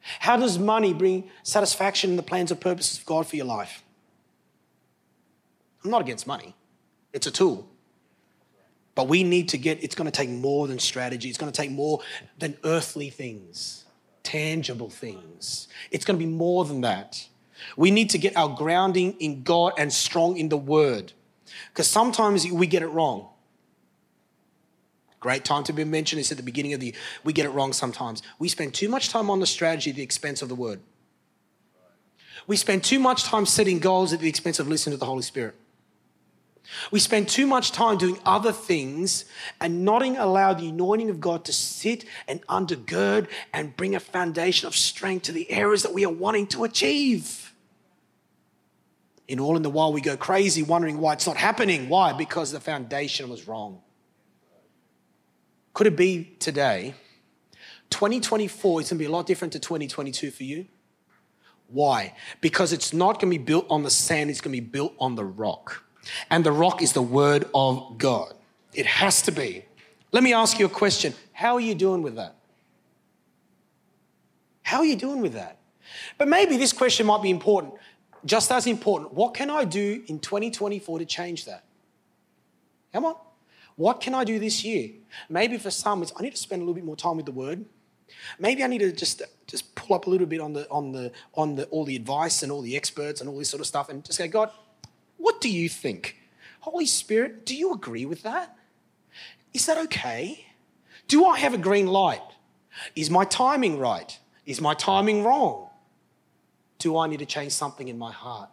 How 0.00 0.36
does 0.36 0.58
money 0.58 0.94
bring 0.94 1.30
satisfaction 1.42 2.10
in 2.10 2.16
the 2.16 2.22
plans 2.22 2.50
and 2.50 2.60
purposes 2.60 2.98
of 2.98 3.06
God 3.06 3.26
for 3.26 3.36
your 3.36 3.46
life? 3.46 3.82
I'm 5.84 5.90
not 5.90 6.00
against 6.00 6.26
money, 6.26 6.54
it's 7.12 7.26
a 7.26 7.30
tool. 7.30 7.68
But 8.94 9.08
we 9.08 9.22
need 9.22 9.48
to 9.50 9.58
get, 9.58 9.82
it's 9.82 9.94
going 9.94 10.10
to 10.10 10.16
take 10.16 10.28
more 10.28 10.66
than 10.66 10.78
strategy. 10.78 11.28
It's 11.28 11.38
going 11.38 11.50
to 11.50 11.56
take 11.56 11.70
more 11.70 12.00
than 12.38 12.56
earthly 12.64 13.08
things, 13.08 13.84
tangible 14.22 14.90
things. 14.90 15.68
It's 15.90 16.04
going 16.04 16.18
to 16.18 16.24
be 16.24 16.30
more 16.30 16.64
than 16.64 16.82
that. 16.82 17.26
We 17.76 17.90
need 17.90 18.10
to 18.10 18.18
get 18.18 18.36
our 18.36 18.48
grounding 18.48 19.14
in 19.20 19.42
God 19.42 19.74
and 19.78 19.92
strong 19.92 20.36
in 20.36 20.48
the 20.48 20.56
Word. 20.56 21.12
Because 21.68 21.88
sometimes 21.88 22.46
we 22.50 22.66
get 22.66 22.82
it 22.82 22.88
wrong. 22.88 23.28
Great 25.20 25.44
time 25.44 25.62
to 25.64 25.72
be 25.72 25.84
mentioned 25.84 26.18
is 26.18 26.30
at 26.30 26.38
the 26.38 26.42
beginning 26.42 26.72
of 26.72 26.80
the 26.80 26.94
we 27.24 27.32
get 27.32 27.44
it 27.44 27.50
wrong 27.50 27.72
sometimes. 27.74 28.22
We 28.38 28.48
spend 28.48 28.74
too 28.74 28.88
much 28.88 29.10
time 29.10 29.28
on 29.30 29.38
the 29.38 29.46
strategy 29.46 29.90
at 29.90 29.96
the 29.96 30.02
expense 30.02 30.40
of 30.40 30.48
the 30.48 30.54
word. 30.54 30.80
We 32.46 32.56
spend 32.56 32.82
too 32.82 32.98
much 32.98 33.24
time 33.24 33.44
setting 33.44 33.78
goals 33.78 34.14
at 34.14 34.20
the 34.20 34.28
expense 34.28 34.58
of 34.58 34.66
listening 34.66 34.94
to 34.94 34.98
the 34.98 35.06
Holy 35.06 35.22
Spirit. 35.22 35.54
We 36.90 37.00
spend 37.00 37.28
too 37.28 37.46
much 37.46 37.72
time 37.72 37.98
doing 37.98 38.18
other 38.24 38.52
things 38.52 39.24
and 39.60 39.84
not 39.84 40.02
allow 40.02 40.54
the 40.54 40.68
anointing 40.68 41.10
of 41.10 41.20
God 41.20 41.44
to 41.46 41.52
sit 41.52 42.04
and 42.28 42.46
undergird 42.46 43.28
and 43.52 43.76
bring 43.76 43.94
a 43.94 44.00
foundation 44.00 44.68
of 44.68 44.76
strength 44.76 45.24
to 45.24 45.32
the 45.32 45.50
areas 45.50 45.82
that 45.82 45.92
we 45.92 46.04
are 46.04 46.12
wanting 46.12 46.46
to 46.48 46.64
achieve. 46.64 47.54
In 49.28 49.38
all 49.38 49.56
in 49.56 49.62
the 49.62 49.70
while, 49.70 49.92
we 49.92 50.00
go 50.00 50.16
crazy 50.16 50.62
wondering 50.62 50.98
why 50.98 51.12
it's 51.12 51.26
not 51.26 51.36
happening. 51.36 51.88
Why? 51.88 52.12
Because 52.12 52.52
the 52.52 52.60
foundation 52.60 53.28
was 53.28 53.46
wrong. 53.46 53.80
Could 55.72 55.86
it 55.86 55.96
be 55.96 56.36
today? 56.38 56.94
2024 57.90 58.80
is 58.80 58.88
going 58.88 58.98
to 58.98 59.02
be 59.02 59.04
a 59.06 59.10
lot 59.10 59.26
different 59.26 59.52
to 59.52 59.58
2022 59.58 60.30
for 60.30 60.44
you. 60.44 60.66
Why? 61.68 62.14
Because 62.40 62.72
it's 62.72 62.92
not 62.92 63.20
going 63.20 63.32
to 63.32 63.38
be 63.38 63.44
built 63.44 63.66
on 63.70 63.82
the 63.82 63.90
sand, 63.90 64.30
it's 64.30 64.40
going 64.40 64.54
to 64.54 64.60
be 64.60 64.66
built 64.66 64.94
on 64.98 65.14
the 65.14 65.24
rock. 65.24 65.84
And 66.30 66.44
the 66.44 66.52
rock 66.52 66.82
is 66.82 66.92
the 66.92 67.02
word 67.02 67.48
of 67.54 67.98
God. 67.98 68.34
It 68.72 68.86
has 68.86 69.22
to 69.22 69.32
be. 69.32 69.64
Let 70.12 70.22
me 70.22 70.32
ask 70.32 70.58
you 70.58 70.66
a 70.66 70.70
question. 70.70 71.14
How 71.32 71.54
are 71.54 71.60
you 71.60 71.74
doing 71.74 72.02
with 72.02 72.16
that? 72.16 72.36
How 74.62 74.78
are 74.78 74.84
you 74.84 74.96
doing 74.96 75.20
with 75.20 75.34
that? 75.34 75.58
But 76.18 76.28
maybe 76.28 76.56
this 76.56 76.72
question 76.72 77.06
might 77.06 77.22
be 77.22 77.30
important, 77.30 77.74
just 78.24 78.50
as 78.52 78.66
important. 78.66 79.12
What 79.14 79.34
can 79.34 79.50
I 79.50 79.64
do 79.64 80.02
in 80.06 80.18
2024 80.20 81.00
to 81.00 81.04
change 81.04 81.44
that? 81.46 81.64
Come 82.92 83.04
on. 83.04 83.16
What 83.80 84.02
can 84.02 84.14
I 84.14 84.24
do 84.24 84.38
this 84.38 84.62
year? 84.62 84.90
Maybe 85.30 85.56
for 85.56 85.70
some, 85.70 86.02
it's 86.02 86.12
I 86.14 86.22
need 86.22 86.32
to 86.32 86.36
spend 86.36 86.60
a 86.60 86.64
little 86.66 86.74
bit 86.74 86.84
more 86.84 86.96
time 86.96 87.16
with 87.16 87.24
the 87.24 87.32
Word. 87.32 87.64
Maybe 88.38 88.62
I 88.62 88.66
need 88.66 88.80
to 88.80 88.92
just 88.92 89.22
just 89.46 89.74
pull 89.74 89.96
up 89.96 90.06
a 90.06 90.10
little 90.10 90.26
bit 90.26 90.38
on 90.38 90.52
the 90.52 90.68
on 90.68 90.92
the 90.92 91.12
on 91.32 91.54
the 91.54 91.64
all 91.68 91.86
the 91.86 91.96
advice 91.96 92.42
and 92.42 92.52
all 92.52 92.60
the 92.60 92.76
experts 92.76 93.22
and 93.22 93.30
all 93.30 93.38
this 93.38 93.48
sort 93.48 93.62
of 93.62 93.66
stuff, 93.66 93.88
and 93.88 94.04
just 94.04 94.18
go, 94.18 94.28
God, 94.28 94.50
what 95.16 95.40
do 95.40 95.48
you 95.48 95.66
think? 95.66 96.16
Holy 96.60 96.84
Spirit, 96.84 97.46
do 97.46 97.56
you 97.56 97.72
agree 97.72 98.04
with 98.04 98.22
that? 98.22 98.54
Is 99.54 99.64
that 99.64 99.78
okay? 99.84 100.44
Do 101.08 101.24
I 101.24 101.38
have 101.38 101.54
a 101.54 101.58
green 101.58 101.86
light? 101.86 102.20
Is 102.94 103.08
my 103.08 103.24
timing 103.24 103.78
right? 103.78 104.18
Is 104.44 104.60
my 104.60 104.74
timing 104.74 105.24
wrong? 105.24 105.70
Do 106.78 106.98
I 106.98 107.06
need 107.06 107.20
to 107.20 107.26
change 107.26 107.52
something 107.52 107.88
in 107.88 107.96
my 107.96 108.12
heart? 108.12 108.50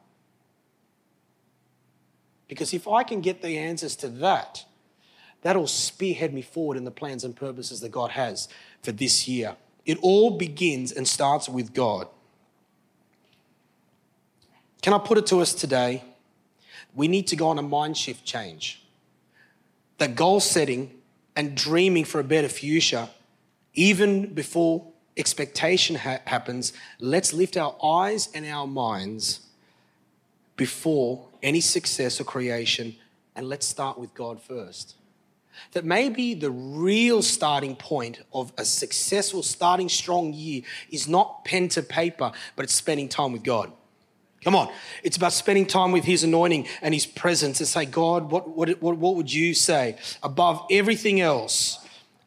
Because 2.47 2.73
if 2.73 2.87
I 2.87 3.03
can 3.03 3.19
get 3.19 3.41
the 3.41 3.57
answers 3.57 3.97
to 3.97 4.07
that, 4.23 4.63
that'll 5.41 5.67
spearhead 5.67 6.33
me 6.33 6.41
forward 6.41 6.77
in 6.77 6.83
the 6.83 6.91
plans 6.91 7.23
and 7.23 7.35
purposes 7.35 7.79
that 7.81 7.89
God 7.89 8.11
has 8.11 8.47
for 8.81 8.91
this 8.91 9.27
year. 9.27 9.55
It 9.85 9.97
all 10.01 10.31
begins 10.31 10.91
and 10.91 11.07
starts 11.07 11.47
with 11.47 11.73
God. 11.73 12.07
Can 14.81 14.93
I 14.93 14.99
put 14.99 15.17
it 15.17 15.25
to 15.27 15.39
us 15.39 15.53
today? 15.53 16.03
We 16.93 17.07
need 17.07 17.27
to 17.27 17.35
go 17.35 17.49
on 17.49 17.59
a 17.59 17.63
mind 17.63 17.97
shift 17.97 18.25
change. 18.25 18.83
That 19.97 20.15
goal 20.15 20.39
setting 20.39 20.91
and 21.35 21.55
dreaming 21.55 22.05
for 22.05 22.19
a 22.19 22.23
better 22.23 22.49
future, 22.49 23.09
even 23.73 24.33
before 24.33 24.85
expectation 25.15 25.95
ha- 25.95 26.19
happens, 26.25 26.73
let's 26.99 27.33
lift 27.33 27.57
our 27.57 27.75
eyes 27.83 28.29
and 28.33 28.45
our 28.45 28.67
minds 28.67 29.41
before 30.55 31.27
any 31.43 31.61
success 31.61 32.19
or 32.19 32.23
creation, 32.23 32.95
and 33.35 33.47
let's 33.47 33.65
start 33.65 33.99
with 33.99 34.13
God 34.13 34.41
first 34.41 34.95
that 35.73 35.85
maybe 35.85 36.33
the 36.33 36.51
real 36.51 37.21
starting 37.21 37.75
point 37.75 38.21
of 38.33 38.51
a 38.57 38.65
successful 38.65 39.43
starting 39.43 39.89
strong 39.89 40.33
year 40.33 40.61
is 40.89 41.07
not 41.07 41.45
pen 41.45 41.69
to 41.69 41.81
paper, 41.81 42.31
but 42.55 42.63
it's 42.63 42.73
spending 42.73 43.09
time 43.09 43.31
with 43.31 43.43
God. 43.43 43.71
Come 44.43 44.55
on. 44.55 44.71
It's 45.03 45.17
about 45.17 45.33
spending 45.33 45.65
time 45.65 45.91
with 45.91 46.05
His 46.05 46.23
anointing 46.23 46.67
and 46.81 46.93
His 46.93 47.05
presence 47.05 47.59
and 47.59 47.67
say, 47.67 47.85
God, 47.85 48.31
what, 48.31 48.47
what, 48.49 48.81
what, 48.81 48.97
what 48.97 49.15
would 49.15 49.33
you 49.33 49.53
say? 49.53 49.97
Above 50.23 50.65
everything 50.69 51.19
else, 51.19 51.79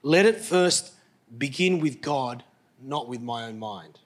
let 0.03 0.27
it 0.27 0.41
first 0.41 0.93
begin 1.39 1.81
with 1.81 2.01
God, 2.01 2.43
not 2.83 3.09
with 3.09 3.21
my 3.21 3.45
own 3.45 3.59
mind. 3.59 3.99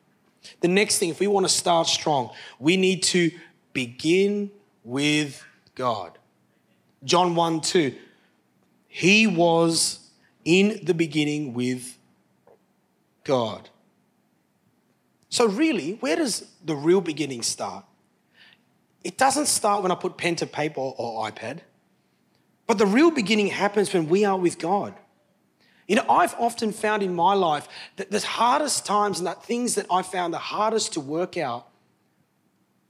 The 0.60 0.68
next 0.68 0.98
thing, 0.98 1.08
if 1.08 1.20
we 1.20 1.26
want 1.26 1.46
to 1.46 1.52
start 1.52 1.86
strong, 1.86 2.30
we 2.58 2.76
need 2.76 3.02
to 3.04 3.30
begin 3.72 4.50
with 4.84 5.42
God. 5.74 6.18
John 7.04 7.34
1 7.34 7.62
2. 7.62 7.94
He 8.96 9.26
was 9.26 9.98
in 10.44 10.78
the 10.84 10.94
beginning 10.94 11.52
with 11.52 11.98
God. 13.24 13.68
So, 15.28 15.46
really, 15.46 15.94
where 15.94 16.14
does 16.14 16.46
the 16.64 16.76
real 16.76 17.00
beginning 17.00 17.42
start? 17.42 17.84
It 19.02 19.18
doesn't 19.18 19.46
start 19.46 19.82
when 19.82 19.90
I 19.90 19.96
put 19.96 20.16
pen 20.16 20.36
to 20.36 20.46
paper 20.46 20.78
or 20.78 21.28
iPad, 21.28 21.58
but 22.68 22.78
the 22.78 22.86
real 22.86 23.10
beginning 23.10 23.48
happens 23.48 23.92
when 23.92 24.08
we 24.08 24.24
are 24.24 24.38
with 24.38 24.60
God. 24.60 24.94
You 25.88 25.96
know, 25.96 26.06
I've 26.08 26.36
often 26.38 26.70
found 26.70 27.02
in 27.02 27.12
my 27.16 27.34
life 27.34 27.66
that 27.96 28.12
the 28.12 28.20
hardest 28.20 28.86
times 28.86 29.18
and 29.18 29.26
that 29.26 29.42
things 29.42 29.74
that 29.74 29.86
I 29.90 30.02
found 30.02 30.32
the 30.32 30.38
hardest 30.38 30.92
to 30.92 31.00
work 31.00 31.36
out 31.36 31.66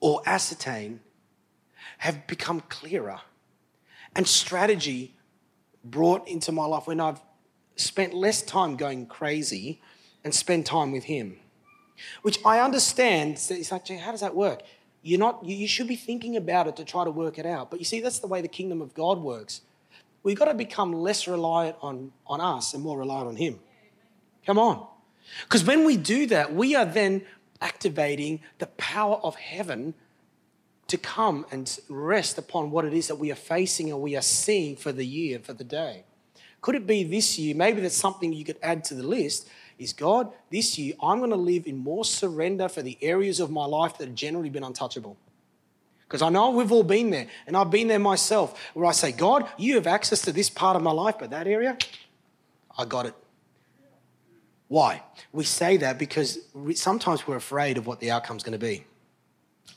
or 0.01 0.21
ascertain 0.27 1.01
have 1.97 2.27
become 2.27 2.61
clearer. 2.69 3.21
And 4.15 4.29
strategy 4.29 5.15
brought 5.85 6.27
into 6.27 6.53
my 6.53 6.65
life 6.65 6.87
when 6.87 7.01
I've 7.01 7.21
spent 7.77 8.15
less 8.15 8.43
time 8.43 8.77
going 8.77 9.07
crazy 9.07 9.81
and 10.25 10.35
spend 10.35 10.67
time 10.67 10.93
with 10.93 11.05
Him. 11.05 11.37
Which 12.23 12.39
I 12.45 12.61
understand. 12.61 13.35
It's 13.35 13.71
like, 13.71 13.87
how 13.89 14.11
does 14.11 14.21
that 14.21 14.35
work? 14.35 14.63
You're 15.03 15.21
not, 15.21 15.45
you 15.45 15.69
should 15.69 15.87
be 15.87 15.97
thinking 15.97 16.37
about 16.37 16.67
it 16.67 16.77
to 16.77 16.85
try 16.85 17.05
to 17.05 17.11
work 17.11 17.39
it 17.39 17.45
out. 17.45 17.71
But 17.71 17.79
you 17.79 17.85
see, 17.85 18.01
that's 18.01 18.21
the 18.21 18.27
way 18.27 18.41
the 18.41 18.49
kingdom 18.49 18.81
of 18.81 18.95
God 18.95 19.21
works. 19.21 19.61
We've 20.23 20.39
got 20.39 20.47
to 20.47 20.55
become 20.55 20.95
less 20.95 21.29
reliant 21.29 21.77
on, 21.83 22.13
on 22.27 22.41
us 22.41 22.73
and 22.73 22.83
more 22.83 22.99
reliant 22.99 23.29
on 23.29 23.37
Him. 23.37 23.61
Come 24.47 24.59
on. 24.59 24.87
Because 25.43 25.65
when 25.65 25.85
we 25.85 25.97
do 25.97 26.27
that, 26.27 26.55
we 26.55 26.75
are 26.75 26.87
then 26.87 27.23
activating 27.61 28.41
the 28.59 28.67
power 28.67 29.17
of 29.17 29.37
heaven 29.37 29.95
to 30.95 30.99
come 30.99 31.45
and 31.51 31.79
rest 31.89 32.39
upon 32.39 32.71
what 32.71 32.85
it 32.85 32.95
is 32.95 33.09
that 33.09 33.17
we 33.17 33.33
are 33.33 33.37
facing 33.37 33.91
and 33.91 34.01
we 34.01 34.17
are 34.17 34.23
seeing 34.23 34.77
for 34.77 34.93
the 34.93 35.05
year, 35.05 35.41
for 35.41 35.53
the 35.53 35.65
day. 35.65 36.05
Could 36.61 36.77
it 36.77 36.87
be 36.87 37.03
this 37.03 37.37
year? 37.37 37.55
Maybe 37.55 37.81
that's 37.81 37.97
something 37.97 38.33
you 38.33 38.45
could 38.45 38.59
add 38.63 38.85
to 38.85 38.95
the 38.95 39.03
list 39.03 39.49
is 39.77 39.93
God, 39.93 40.31
this 40.51 40.79
year 40.79 40.95
I'm 41.03 41.19
going 41.19 41.31
to 41.31 41.37
live 41.37 41.67
in 41.67 41.77
more 41.77 42.05
surrender 42.05 42.69
for 42.69 42.81
the 42.81 42.97
areas 43.03 43.41
of 43.41 43.51
my 43.51 43.65
life 43.65 43.99
that 43.99 44.07
have 44.07 44.15
generally 44.15 44.51
been 44.51 44.63
untouchable. 44.63 45.17
Because 46.07 46.23
I 46.23 46.29
know 46.29 46.51
we've 46.51 46.71
all 46.71 46.85
been 46.85 47.11
there, 47.11 47.27
and 47.47 47.57
I've 47.57 47.71
been 47.71 47.89
there 47.89 47.99
myself, 47.99 48.61
where 48.75 48.87
I 48.87 48.93
say, 48.93 49.11
God, 49.11 49.49
you 49.59 49.75
have 49.75 49.89
access 49.89 50.23
to 50.23 50.33
this 50.33 50.49
part 50.49 50.77
of 50.77 50.83
my 50.83 50.93
life, 50.93 51.17
but 51.19 51.31
that 51.31 51.49
area, 51.49 51.77
I 52.79 52.85
got 52.85 53.07
it. 53.07 53.15
Why? 54.69 55.03
We 55.33 55.43
say 55.43 55.77
that 55.79 55.99
because 55.99 56.39
sometimes 56.75 57.27
we're 57.27 57.37
afraid 57.37 57.79
of 57.79 57.87
what 57.87 57.99
the 57.99 58.13
outcome's 58.13 58.45
going 58.45 58.53
to 58.53 58.65
be. 58.65 58.85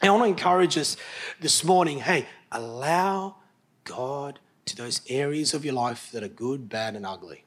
I 0.01 0.09
want 0.09 0.23
to 0.23 0.29
encourage 0.29 0.77
us 0.77 0.97
this 1.39 1.63
morning 1.63 1.99
hey, 1.99 2.25
allow 2.51 3.35
God 3.83 4.39
to 4.65 4.75
those 4.75 5.01
areas 5.09 5.53
of 5.53 5.65
your 5.65 5.73
life 5.73 6.11
that 6.11 6.23
are 6.23 6.27
good, 6.27 6.69
bad, 6.69 6.95
and 6.95 7.05
ugly. 7.05 7.43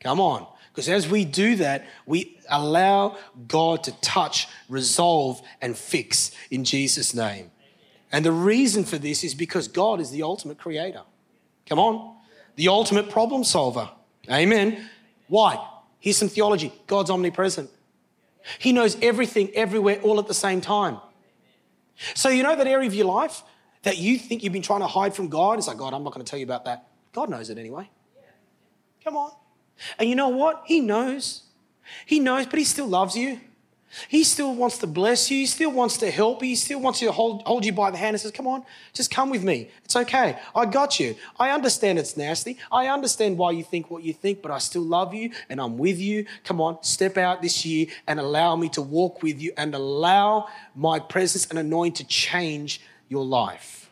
Come 0.00 0.20
on. 0.20 0.46
Because 0.70 0.88
as 0.88 1.08
we 1.08 1.24
do 1.24 1.56
that, 1.56 1.86
we 2.04 2.38
allow 2.50 3.16
God 3.48 3.84
to 3.84 3.92
touch, 4.00 4.48
resolve, 4.68 5.40
and 5.60 5.76
fix 5.76 6.32
in 6.50 6.64
Jesus' 6.64 7.14
name. 7.14 7.50
And 8.12 8.24
the 8.24 8.32
reason 8.32 8.84
for 8.84 8.98
this 8.98 9.24
is 9.24 9.34
because 9.34 9.68
God 9.68 10.00
is 10.00 10.10
the 10.10 10.22
ultimate 10.22 10.58
creator. 10.58 11.02
Come 11.68 11.78
on. 11.78 12.16
The 12.56 12.68
ultimate 12.68 13.10
problem 13.10 13.44
solver. 13.44 13.90
Amen. 14.30 14.88
Why? 15.28 15.66
Here's 15.98 16.16
some 16.16 16.28
theology 16.28 16.72
God's 16.86 17.10
omnipresent. 17.10 17.70
He 18.58 18.72
knows 18.72 18.96
everything, 19.02 19.50
everywhere, 19.54 20.00
all 20.02 20.20
at 20.20 20.28
the 20.28 20.34
same 20.34 20.60
time. 20.60 20.98
So, 22.14 22.28
you 22.28 22.42
know 22.42 22.54
that 22.56 22.66
area 22.66 22.86
of 22.86 22.94
your 22.94 23.06
life 23.06 23.42
that 23.82 23.98
you 23.98 24.18
think 24.18 24.42
you've 24.42 24.52
been 24.52 24.62
trying 24.62 24.80
to 24.80 24.86
hide 24.86 25.14
from 25.14 25.28
God? 25.28 25.58
It's 25.58 25.68
like, 25.68 25.78
God, 25.78 25.94
I'm 25.94 26.04
not 26.04 26.12
going 26.12 26.24
to 26.24 26.30
tell 26.30 26.38
you 26.38 26.44
about 26.44 26.64
that. 26.64 26.88
God 27.12 27.30
knows 27.30 27.50
it 27.50 27.58
anyway. 27.58 27.88
Come 29.02 29.16
on. 29.16 29.30
And 29.98 30.08
you 30.08 30.16
know 30.16 30.28
what? 30.28 30.64
He 30.66 30.80
knows. 30.80 31.42
He 32.04 32.18
knows, 32.18 32.46
but 32.46 32.58
he 32.58 32.64
still 32.64 32.88
loves 32.88 33.16
you. 33.16 33.40
He 34.08 34.24
still 34.24 34.54
wants 34.54 34.78
to 34.78 34.86
bless 34.86 35.30
you. 35.30 35.38
He 35.38 35.46
still 35.46 35.70
wants 35.70 35.96
to 35.98 36.10
help 36.10 36.42
you. 36.42 36.50
He 36.50 36.56
still 36.56 36.80
wants 36.80 37.00
you 37.00 37.08
to 37.08 37.12
hold, 37.12 37.42
hold 37.42 37.64
you 37.64 37.72
by 37.72 37.90
the 37.90 37.96
hand 37.96 38.14
and 38.14 38.20
says, 38.20 38.32
Come 38.32 38.46
on, 38.46 38.64
just 38.92 39.10
come 39.10 39.30
with 39.30 39.42
me. 39.42 39.70
It's 39.84 39.96
okay. 39.96 40.38
I 40.54 40.66
got 40.66 41.00
you. 41.00 41.16
I 41.38 41.50
understand 41.50 41.98
it's 41.98 42.16
nasty. 42.16 42.58
I 42.70 42.88
understand 42.88 43.38
why 43.38 43.52
you 43.52 43.64
think 43.64 43.90
what 43.90 44.02
you 44.02 44.12
think, 44.12 44.42
but 44.42 44.50
I 44.50 44.58
still 44.58 44.82
love 44.82 45.14
you 45.14 45.30
and 45.48 45.60
I'm 45.60 45.78
with 45.78 45.98
you. 45.98 46.26
Come 46.44 46.60
on, 46.60 46.82
step 46.82 47.16
out 47.16 47.42
this 47.42 47.64
year 47.64 47.86
and 48.06 48.20
allow 48.20 48.56
me 48.56 48.68
to 48.70 48.82
walk 48.82 49.22
with 49.22 49.40
you 49.40 49.52
and 49.56 49.74
allow 49.74 50.48
my 50.74 50.98
presence 50.98 51.46
and 51.46 51.58
anointing 51.58 51.96
to 51.96 52.04
change 52.04 52.80
your 53.08 53.24
life. 53.24 53.85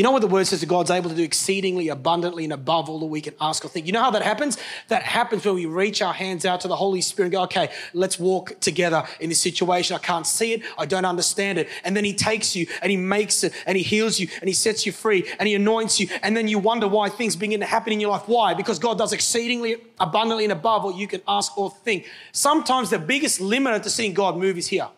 You 0.00 0.04
know 0.04 0.12
what 0.12 0.22
the 0.22 0.28
word 0.28 0.46
says 0.46 0.60
that 0.60 0.66
God's 0.66 0.90
able 0.90 1.10
to 1.10 1.14
do 1.14 1.22
exceedingly 1.22 1.88
abundantly 1.88 2.44
and 2.44 2.54
above 2.54 2.88
all 2.88 3.00
that 3.00 3.06
we 3.08 3.20
can 3.20 3.34
ask 3.38 3.62
or 3.66 3.68
think. 3.68 3.84
You 3.84 3.92
know 3.92 4.00
how 4.00 4.10
that 4.12 4.22
happens? 4.22 4.56
That 4.88 5.02
happens 5.02 5.44
when 5.44 5.56
we 5.56 5.66
reach 5.66 6.00
our 6.00 6.14
hands 6.14 6.46
out 6.46 6.62
to 6.62 6.68
the 6.68 6.76
Holy 6.76 7.02
Spirit 7.02 7.26
and 7.26 7.32
go, 7.32 7.42
okay, 7.42 7.68
let's 7.92 8.18
walk 8.18 8.58
together 8.60 9.04
in 9.20 9.28
this 9.28 9.42
situation. 9.42 9.94
I 9.94 9.98
can't 9.98 10.26
see 10.26 10.54
it. 10.54 10.62
I 10.78 10.86
don't 10.86 11.04
understand 11.04 11.58
it. 11.58 11.68
And 11.84 11.94
then 11.94 12.06
he 12.06 12.14
takes 12.14 12.56
you 12.56 12.66
and 12.80 12.90
he 12.90 12.96
makes 12.96 13.44
it 13.44 13.52
and 13.66 13.76
he 13.76 13.82
heals 13.82 14.18
you 14.18 14.28
and 14.40 14.48
he 14.48 14.54
sets 14.54 14.86
you 14.86 14.92
free 14.92 15.30
and 15.38 15.46
he 15.46 15.54
anoints 15.54 16.00
you. 16.00 16.08
And 16.22 16.34
then 16.34 16.48
you 16.48 16.58
wonder 16.58 16.88
why 16.88 17.10
things 17.10 17.36
begin 17.36 17.60
to 17.60 17.66
happen 17.66 17.92
in 17.92 18.00
your 18.00 18.12
life. 18.12 18.22
Why? 18.24 18.54
Because 18.54 18.78
God 18.78 18.96
does 18.96 19.12
exceedingly 19.12 19.76
abundantly 19.98 20.46
and 20.46 20.52
above 20.54 20.82
what 20.82 20.96
you 20.96 21.08
can 21.08 21.20
ask 21.28 21.58
or 21.58 21.70
think. 21.70 22.06
Sometimes 22.32 22.88
the 22.88 22.98
biggest 22.98 23.38
limiter 23.38 23.82
to 23.82 23.90
seeing 23.90 24.14
God 24.14 24.38
move 24.38 24.56
is 24.56 24.68
here. 24.68 24.88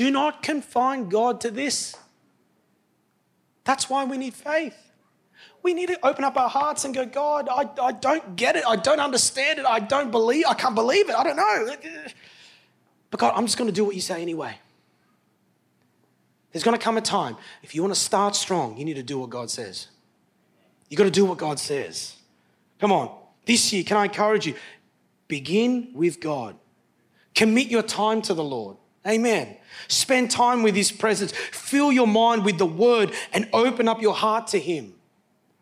Do 0.00 0.10
not 0.10 0.42
confine 0.42 1.10
God 1.10 1.42
to 1.42 1.50
this. 1.50 1.94
That's 3.64 3.90
why 3.90 4.04
we 4.04 4.16
need 4.16 4.32
faith. 4.32 4.74
We 5.62 5.74
need 5.74 5.88
to 5.88 5.98
open 6.02 6.24
up 6.24 6.38
our 6.38 6.48
hearts 6.48 6.86
and 6.86 6.94
go, 6.94 7.04
God, 7.04 7.50
I, 7.50 7.68
I 7.78 7.92
don't 7.92 8.34
get 8.34 8.56
it. 8.56 8.64
I 8.66 8.76
don't 8.76 8.98
understand 8.98 9.58
it. 9.58 9.66
I 9.66 9.78
don't 9.78 10.10
believe, 10.10 10.46
I 10.48 10.54
can't 10.54 10.74
believe 10.74 11.10
it. 11.10 11.14
I 11.14 11.22
don't 11.22 11.36
know. 11.36 11.76
But 13.10 13.20
God, 13.20 13.34
I'm 13.36 13.44
just 13.44 13.58
going 13.58 13.68
to 13.68 13.74
do 13.74 13.84
what 13.84 13.94
you 13.94 14.00
say 14.00 14.22
anyway. 14.22 14.58
There's 16.50 16.64
going 16.64 16.78
to 16.78 16.82
come 16.82 16.96
a 16.96 17.02
time, 17.02 17.36
if 17.62 17.74
you 17.74 17.82
want 17.82 17.92
to 17.92 18.00
start 18.00 18.34
strong, 18.34 18.78
you 18.78 18.86
need 18.86 18.96
to 18.96 19.02
do 19.02 19.18
what 19.18 19.28
God 19.28 19.50
says. 19.50 19.88
You've 20.88 20.96
got 20.96 21.04
to 21.04 21.10
do 21.10 21.26
what 21.26 21.36
God 21.36 21.58
says. 21.58 22.16
Come 22.78 22.90
on. 22.90 23.14
This 23.44 23.70
year, 23.70 23.84
can 23.84 23.98
I 23.98 24.04
encourage 24.04 24.46
you? 24.46 24.54
Begin 25.28 25.90
with 25.92 26.20
God. 26.20 26.56
Commit 27.34 27.66
your 27.66 27.82
time 27.82 28.22
to 28.22 28.32
the 28.32 28.42
Lord. 28.42 28.78
Amen. 29.06 29.56
Spend 29.88 30.30
time 30.30 30.62
with 30.62 30.74
His 30.74 30.92
presence. 30.92 31.32
Fill 31.32 31.90
your 31.90 32.06
mind 32.06 32.44
with 32.44 32.58
the 32.58 32.66
Word 32.66 33.12
and 33.32 33.48
open 33.52 33.88
up 33.88 34.02
your 34.02 34.14
heart 34.14 34.48
to 34.48 34.58
Him. 34.58 34.94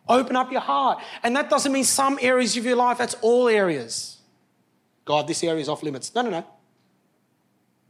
Open 0.08 0.36
up 0.36 0.50
your 0.50 0.60
heart. 0.60 1.02
And 1.22 1.36
that 1.36 1.50
doesn't 1.50 1.72
mean 1.72 1.84
some 1.84 2.18
areas 2.20 2.56
of 2.56 2.64
your 2.64 2.76
life, 2.76 2.98
that's 2.98 3.14
all 3.20 3.48
areas. 3.48 4.18
God, 5.04 5.26
this 5.26 5.42
area 5.44 5.60
is 5.60 5.68
off 5.68 5.82
limits. 5.82 6.14
No, 6.14 6.22
no, 6.22 6.30
no. 6.30 6.46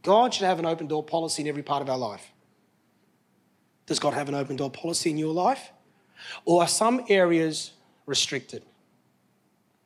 God 0.03 0.33
should 0.33 0.45
have 0.45 0.59
an 0.59 0.65
open 0.65 0.87
door 0.87 1.03
policy 1.03 1.41
in 1.41 1.47
every 1.47 1.63
part 1.63 1.81
of 1.81 1.89
our 1.89 1.97
life. 1.97 2.31
Does 3.85 3.99
God 3.99 4.13
have 4.13 4.29
an 4.29 4.35
open 4.35 4.55
door 4.55 4.69
policy 4.69 5.09
in 5.09 5.17
your 5.17 5.33
life? 5.33 5.71
Or 6.45 6.61
are 6.61 6.67
some 6.67 7.05
areas 7.09 7.71
restricted? 8.05 8.63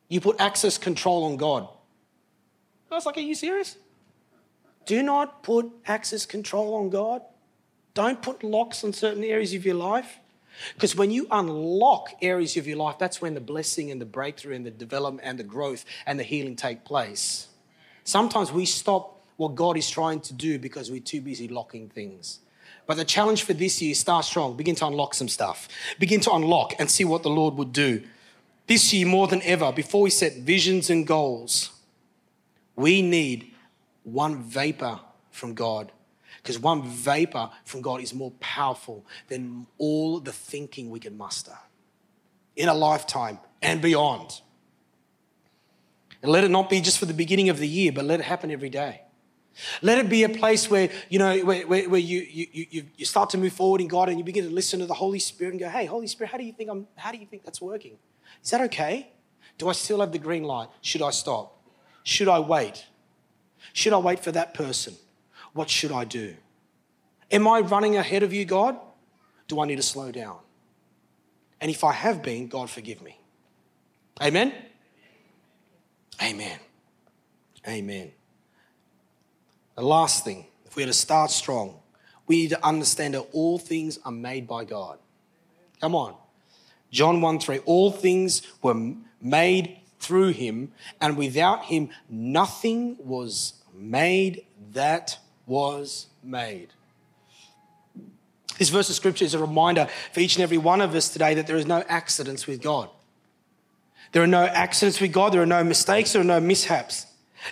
You 0.08 0.20
put 0.20 0.40
access 0.40 0.78
control 0.78 1.24
on 1.24 1.36
God. 1.36 1.68
I 2.90 2.94
was 2.94 3.06
like, 3.06 3.16
are 3.16 3.20
you 3.20 3.34
serious? 3.34 3.76
Do 4.86 5.02
not 5.02 5.42
put 5.42 5.70
access 5.86 6.26
control 6.26 6.74
on 6.74 6.90
God. 6.90 7.22
Don't 7.94 8.20
put 8.20 8.42
locks 8.42 8.84
on 8.84 8.92
certain 8.92 9.24
areas 9.24 9.54
of 9.54 9.64
your 9.64 9.76
life. 9.76 10.18
Because 10.74 10.94
when 10.94 11.10
you 11.10 11.26
unlock 11.30 12.10
areas 12.22 12.56
of 12.56 12.66
your 12.66 12.76
life, 12.76 12.98
that's 12.98 13.20
when 13.20 13.34
the 13.34 13.40
blessing 13.40 13.90
and 13.90 14.00
the 14.00 14.06
breakthrough 14.06 14.54
and 14.54 14.64
the 14.64 14.70
development 14.70 15.26
and 15.26 15.38
the 15.38 15.44
growth 15.44 15.84
and 16.06 16.18
the 16.18 16.24
healing 16.24 16.56
take 16.56 16.84
place. 16.84 17.48
Sometimes 18.04 18.52
we 18.52 18.66
stop 18.66 19.22
what 19.36 19.54
God 19.54 19.76
is 19.76 19.90
trying 19.90 20.20
to 20.20 20.34
do 20.34 20.58
because 20.58 20.90
we're 20.90 21.00
too 21.00 21.20
busy 21.20 21.48
locking 21.48 21.88
things. 21.88 22.40
But 22.86 22.96
the 22.96 23.04
challenge 23.04 23.42
for 23.42 23.54
this 23.54 23.80
year, 23.80 23.94
start 23.94 24.24
strong. 24.24 24.56
Begin 24.56 24.74
to 24.76 24.86
unlock 24.86 25.14
some 25.14 25.28
stuff. 25.28 25.68
Begin 25.98 26.20
to 26.20 26.32
unlock 26.32 26.74
and 26.78 26.90
see 26.90 27.04
what 27.04 27.22
the 27.22 27.30
Lord 27.30 27.54
would 27.54 27.72
do. 27.72 28.02
This 28.66 28.92
year, 28.92 29.06
more 29.06 29.26
than 29.26 29.42
ever, 29.42 29.72
before 29.72 30.02
we 30.02 30.10
set 30.10 30.36
visions 30.36 30.90
and 30.90 31.06
goals, 31.06 31.70
we 32.76 33.02
need 33.02 33.53
one 34.04 34.42
vapor 34.42 35.00
from 35.30 35.54
God. 35.54 35.90
Because 36.36 36.58
one 36.58 36.82
vapor 36.82 37.50
from 37.64 37.80
God 37.82 38.00
is 38.00 38.14
more 38.14 38.30
powerful 38.40 39.04
than 39.28 39.66
all 39.78 40.20
the 40.20 40.32
thinking 40.32 40.90
we 40.90 41.00
can 41.00 41.16
muster 41.16 41.56
in 42.56 42.68
a 42.68 42.74
lifetime 42.74 43.38
and 43.62 43.80
beyond. 43.80 44.40
And 46.22 46.30
let 46.30 46.44
it 46.44 46.50
not 46.50 46.70
be 46.70 46.80
just 46.80 46.98
for 46.98 47.06
the 47.06 47.14
beginning 47.14 47.48
of 47.48 47.58
the 47.58 47.68
year, 47.68 47.92
but 47.92 48.04
let 48.04 48.20
it 48.20 48.24
happen 48.24 48.50
every 48.50 48.70
day. 48.70 49.02
Let 49.82 49.98
it 49.98 50.08
be 50.08 50.24
a 50.24 50.28
place 50.28 50.68
where, 50.70 50.90
you 51.08 51.18
know, 51.18 51.38
where, 51.40 51.66
where, 51.66 51.88
where 51.88 52.00
you, 52.00 52.20
you, 52.20 52.46
you, 52.52 52.84
you 52.96 53.04
start 53.04 53.30
to 53.30 53.38
move 53.38 53.52
forward 53.52 53.80
in 53.80 53.88
God 53.88 54.08
and 54.08 54.18
you 54.18 54.24
begin 54.24 54.44
to 54.44 54.50
listen 54.50 54.80
to 54.80 54.86
the 54.86 54.94
Holy 54.94 55.18
Spirit 55.18 55.52
and 55.52 55.60
go, 55.60 55.68
hey, 55.68 55.86
Holy 55.86 56.06
Spirit, 56.06 56.30
how 56.30 56.38
do 56.38 56.44
you 56.44 56.52
think 56.52 56.70
I'm, 56.70 56.88
how 56.96 57.12
do 57.12 57.18
you 57.18 57.26
think 57.26 57.44
that's 57.44 57.60
working? 57.60 57.96
Is 58.42 58.50
that 58.50 58.60
okay? 58.62 59.12
Do 59.58 59.68
I 59.68 59.72
still 59.72 60.00
have 60.00 60.12
the 60.12 60.18
green 60.18 60.42
light? 60.42 60.68
Should 60.80 61.02
I 61.02 61.10
stop? 61.10 61.62
Should 62.02 62.28
I 62.28 62.40
wait? 62.40 62.84
Should 63.72 63.92
I 63.92 63.98
wait 63.98 64.20
for 64.20 64.32
that 64.32 64.54
person? 64.54 64.94
What 65.52 65.70
should 65.70 65.92
I 65.92 66.04
do? 66.04 66.36
Am 67.30 67.48
I 67.48 67.60
running 67.60 67.96
ahead 67.96 68.22
of 68.22 68.32
you, 68.32 68.44
God? 68.44 68.76
Do 69.48 69.60
I 69.60 69.66
need 69.66 69.76
to 69.76 69.82
slow 69.82 70.12
down? 70.12 70.38
And 71.60 71.70
if 71.70 71.84
I 71.84 71.92
have 71.92 72.22
been, 72.22 72.48
God, 72.48 72.68
forgive 72.70 73.02
me. 73.02 73.18
Amen? 74.20 74.52
Amen. 76.22 76.58
Amen. 77.66 78.12
The 79.74 79.82
last 79.82 80.24
thing, 80.24 80.46
if 80.66 80.76
we're 80.76 80.86
to 80.86 80.92
start 80.92 81.30
strong, 81.30 81.80
we 82.26 82.36
need 82.36 82.50
to 82.50 82.64
understand 82.64 83.14
that 83.14 83.26
all 83.32 83.58
things 83.58 83.98
are 84.04 84.12
made 84.12 84.46
by 84.46 84.64
God. 84.64 84.98
Come 85.80 85.94
on. 85.94 86.14
John 86.90 87.20
1 87.20 87.40
3, 87.40 87.58
all 87.60 87.90
things 87.90 88.42
were 88.62 88.94
made 89.20 89.78
through 90.04 90.28
him, 90.28 90.72
and 91.00 91.16
without 91.16 91.64
him, 91.64 91.90
nothing 92.08 92.96
was 92.98 93.54
made 93.74 94.44
that 94.72 95.18
was 95.46 96.06
made. 96.22 96.68
This 98.58 98.68
verse 98.68 98.88
of 98.88 98.94
scripture 98.94 99.24
is 99.24 99.34
a 99.34 99.38
reminder 99.38 99.88
for 100.12 100.20
each 100.20 100.36
and 100.36 100.42
every 100.42 100.58
one 100.58 100.80
of 100.80 100.94
us 100.94 101.08
today 101.08 101.34
that 101.34 101.46
there 101.46 101.56
is 101.56 101.66
no 101.66 101.82
accidents 101.88 102.46
with 102.46 102.62
God. 102.62 102.88
There 104.12 104.22
are 104.22 104.28
no 104.28 104.44
accidents 104.44 105.00
with 105.00 105.12
God, 105.12 105.32
there 105.32 105.42
are 105.42 105.46
no 105.46 105.64
mistakes, 105.64 106.12
there 106.12 106.22
are 106.22 106.24
no 106.24 106.40
mishaps. 106.40 107.06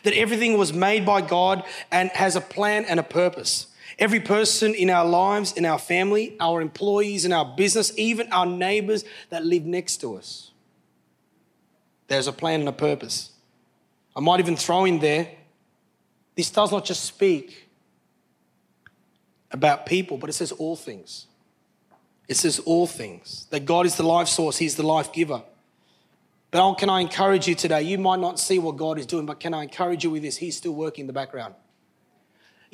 That 0.04 0.14
everything 0.14 0.56
was 0.56 0.72
made 0.72 1.04
by 1.04 1.20
God 1.20 1.64
and 1.90 2.08
has 2.10 2.36
a 2.36 2.40
plan 2.40 2.84
and 2.84 3.00
a 3.00 3.02
purpose. 3.02 3.66
Every 3.98 4.20
person 4.20 4.74
in 4.74 4.88
our 4.88 5.04
lives, 5.04 5.52
in 5.52 5.66
our 5.66 5.78
family, 5.78 6.36
our 6.40 6.62
employees, 6.62 7.24
in 7.24 7.32
our 7.32 7.44
business, 7.44 7.92
even 7.98 8.32
our 8.32 8.46
neighbors 8.46 9.04
that 9.30 9.44
live 9.44 9.64
next 9.66 9.98
to 9.98 10.16
us. 10.16 10.51
There's 12.12 12.26
a 12.26 12.32
plan 12.32 12.60
and 12.60 12.68
a 12.68 12.72
purpose. 12.72 13.30
I 14.14 14.20
might 14.20 14.38
even 14.38 14.54
throw 14.54 14.84
in 14.84 14.98
there 14.98 15.28
this 16.34 16.50
does 16.50 16.70
not 16.70 16.84
just 16.84 17.04
speak 17.04 17.70
about 19.50 19.86
people, 19.86 20.18
but 20.18 20.28
it 20.28 20.34
says 20.34 20.52
all 20.52 20.76
things. 20.76 21.26
It 22.28 22.36
says 22.36 22.58
all 22.58 22.86
things. 22.86 23.46
That 23.48 23.64
God 23.64 23.86
is 23.86 23.96
the 23.96 24.02
life 24.02 24.28
source, 24.28 24.58
He's 24.58 24.76
the 24.76 24.82
life 24.82 25.10
giver. 25.10 25.42
But 26.50 26.62
oh, 26.62 26.74
can 26.74 26.90
I 26.90 27.00
encourage 27.00 27.48
you 27.48 27.54
today? 27.54 27.80
You 27.80 27.96
might 27.96 28.20
not 28.20 28.38
see 28.38 28.58
what 28.58 28.76
God 28.76 28.98
is 28.98 29.06
doing, 29.06 29.24
but 29.24 29.40
can 29.40 29.54
I 29.54 29.62
encourage 29.62 30.04
you 30.04 30.10
with 30.10 30.22
this? 30.22 30.36
He's 30.36 30.54
still 30.54 30.74
working 30.74 31.04
in 31.04 31.06
the 31.06 31.14
background. 31.14 31.54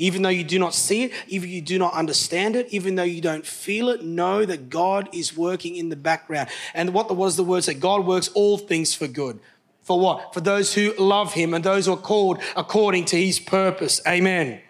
Even 0.00 0.22
though 0.22 0.28
you 0.28 0.44
do 0.44 0.60
not 0.60 0.74
see 0.74 1.04
it, 1.04 1.12
even 1.26 1.50
you 1.50 1.60
do 1.60 1.76
not 1.76 1.92
understand 1.92 2.54
it, 2.54 2.68
even 2.70 2.94
though 2.94 3.02
you 3.02 3.20
don't 3.20 3.44
feel 3.44 3.88
it, 3.88 4.04
know 4.04 4.44
that 4.44 4.70
God 4.70 5.08
is 5.12 5.36
working 5.36 5.74
in 5.74 5.88
the 5.88 5.96
background. 5.96 6.48
And 6.72 6.94
what 6.94 7.14
was 7.14 7.36
the 7.36 7.42
word 7.42 7.64
say? 7.64 7.74
God 7.74 8.06
works 8.06 8.28
all 8.28 8.58
things 8.58 8.94
for 8.94 9.08
good. 9.08 9.40
For 9.82 9.98
what? 9.98 10.32
For 10.32 10.40
those 10.40 10.72
who 10.72 10.94
love 10.98 11.32
him 11.32 11.52
and 11.52 11.64
those 11.64 11.86
who 11.86 11.94
are 11.94 11.96
called 11.96 12.40
according 12.56 13.06
to 13.06 13.16
his 13.16 13.40
purpose. 13.40 14.00
Amen. 14.06 14.60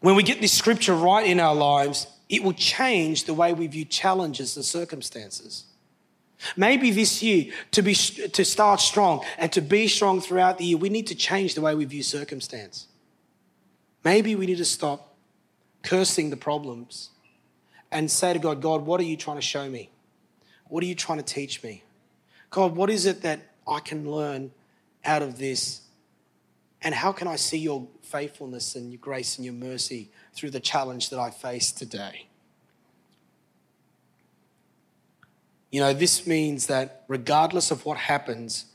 When 0.00 0.16
we 0.16 0.24
get 0.24 0.40
this 0.40 0.52
scripture 0.52 0.94
right 0.94 1.26
in 1.26 1.38
our 1.38 1.54
lives, 1.54 2.08
it 2.28 2.42
will 2.42 2.54
change 2.54 3.24
the 3.24 3.34
way 3.34 3.52
we 3.52 3.68
view 3.68 3.84
challenges 3.84 4.56
and 4.56 4.64
circumstances. 4.64 5.64
Maybe 6.56 6.90
this 6.90 7.22
year, 7.22 7.52
to, 7.70 7.82
be, 7.82 7.94
to 7.94 8.44
start 8.44 8.80
strong 8.80 9.24
and 9.38 9.52
to 9.52 9.60
be 9.60 9.86
strong 9.86 10.20
throughout 10.20 10.58
the 10.58 10.64
year, 10.64 10.76
we 10.76 10.88
need 10.88 11.06
to 11.06 11.14
change 11.14 11.54
the 11.54 11.60
way 11.60 11.74
we 11.74 11.84
view 11.84 12.02
circumstance. 12.02 12.88
Maybe 14.06 14.36
we 14.36 14.46
need 14.46 14.58
to 14.58 14.64
stop 14.64 15.16
cursing 15.82 16.30
the 16.30 16.36
problems 16.36 17.10
and 17.90 18.08
say 18.08 18.32
to 18.32 18.38
God, 18.38 18.62
God, 18.62 18.86
what 18.86 19.00
are 19.00 19.02
you 19.02 19.16
trying 19.16 19.38
to 19.38 19.42
show 19.42 19.68
me? 19.68 19.90
What 20.68 20.84
are 20.84 20.86
you 20.86 20.94
trying 20.94 21.18
to 21.18 21.24
teach 21.24 21.60
me? 21.64 21.82
God, 22.50 22.76
what 22.76 22.88
is 22.88 23.04
it 23.04 23.22
that 23.22 23.40
I 23.66 23.80
can 23.80 24.08
learn 24.08 24.52
out 25.04 25.22
of 25.22 25.38
this? 25.38 25.80
And 26.82 26.94
how 26.94 27.10
can 27.10 27.26
I 27.26 27.34
see 27.34 27.58
your 27.58 27.88
faithfulness 28.02 28.76
and 28.76 28.92
your 28.92 29.00
grace 29.00 29.38
and 29.38 29.44
your 29.44 29.54
mercy 29.54 30.12
through 30.34 30.50
the 30.50 30.60
challenge 30.60 31.10
that 31.10 31.18
I 31.18 31.30
face 31.30 31.72
today? 31.72 32.28
You 35.72 35.80
know, 35.80 35.92
this 35.92 36.28
means 36.28 36.68
that 36.68 37.02
regardless 37.08 37.72
of 37.72 37.84
what 37.84 37.98
happens, 37.98 38.66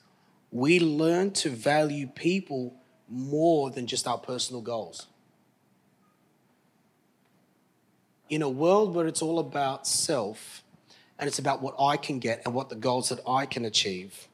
we 0.51 0.81
learn 0.81 1.31
to 1.31 1.49
value 1.49 2.07
people 2.07 2.73
more 3.07 3.71
than 3.71 3.87
just 3.87 4.07
our 4.07 4.17
personal 4.17 4.61
goals. 4.61 5.07
In 8.31 8.41
a 8.41 8.49
world 8.49 8.95
where 8.95 9.05
it's 9.07 9.21
all 9.21 9.37
about 9.39 9.85
self 9.85 10.63
and 11.19 11.27
it's 11.27 11.37
about 11.37 11.61
what 11.61 11.75
I 11.77 11.97
can 11.97 12.17
get 12.17 12.41
and 12.45 12.53
what 12.55 12.69
the 12.69 12.75
goals 12.75 13.09
that 13.09 13.19
I 13.27 13.45
can 13.45 13.65
achieve, 13.65 14.27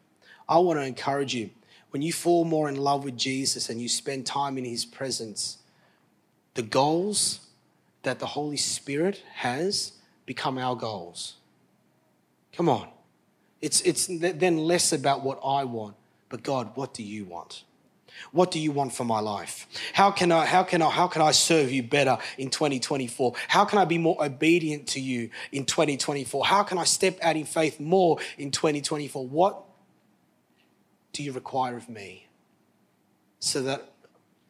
I 0.47 0.59
want 0.59 0.79
to 0.79 0.85
encourage 0.85 1.33
you 1.33 1.49
when 1.89 2.01
you 2.01 2.13
fall 2.13 2.45
more 2.45 2.69
in 2.69 2.75
love 2.75 3.03
with 3.03 3.17
Jesus 3.17 3.69
and 3.69 3.81
you 3.81 3.89
spend 3.89 4.25
time 4.25 4.57
in 4.57 4.65
his 4.65 4.85
presence, 4.85 5.57
the 6.53 6.61
goals 6.61 7.39
that 8.03 8.19
the 8.19 8.27
Holy 8.27 8.55
Spirit 8.55 9.23
has 9.33 9.93
become 10.27 10.59
our 10.59 10.75
goals. 10.75 11.37
Come 12.53 12.69
on. 12.69 12.87
It's, 13.61 13.81
it's 13.81 14.07
then 14.07 14.57
less 14.57 14.93
about 14.93 15.23
what 15.23 15.39
I 15.43 15.63
want, 15.63 15.95
but 16.29 16.43
God, 16.43 16.71
what 16.75 16.93
do 16.93 17.01
you 17.01 17.25
want? 17.25 17.63
What 18.31 18.51
do 18.51 18.59
you 18.59 18.71
want 18.71 18.93
for 18.93 19.03
my 19.03 19.19
life? 19.19 19.67
How 19.93 20.11
can 20.11 20.31
I, 20.31 20.45
how 20.45 20.63
can 20.63 20.81
I, 20.81 20.89
how 20.89 21.07
can 21.07 21.21
I 21.21 21.31
serve 21.31 21.71
you 21.71 21.83
better 21.83 22.17
in 22.37 22.49
2024? 22.49 23.33
How 23.47 23.65
can 23.65 23.79
I 23.79 23.85
be 23.85 23.97
more 23.97 24.23
obedient 24.23 24.87
to 24.89 24.99
you 24.99 25.29
in 25.51 25.65
2024? 25.65 26.45
How 26.45 26.63
can 26.63 26.77
I 26.77 26.83
step 26.83 27.17
out 27.21 27.35
in 27.35 27.45
faith 27.45 27.79
more 27.79 28.19
in 28.37 28.51
2024? 28.51 29.27
What 29.27 29.63
do 31.13 31.23
you 31.23 31.31
require 31.31 31.77
of 31.77 31.89
me? 31.89 32.27
So 33.39 33.61
that 33.63 33.91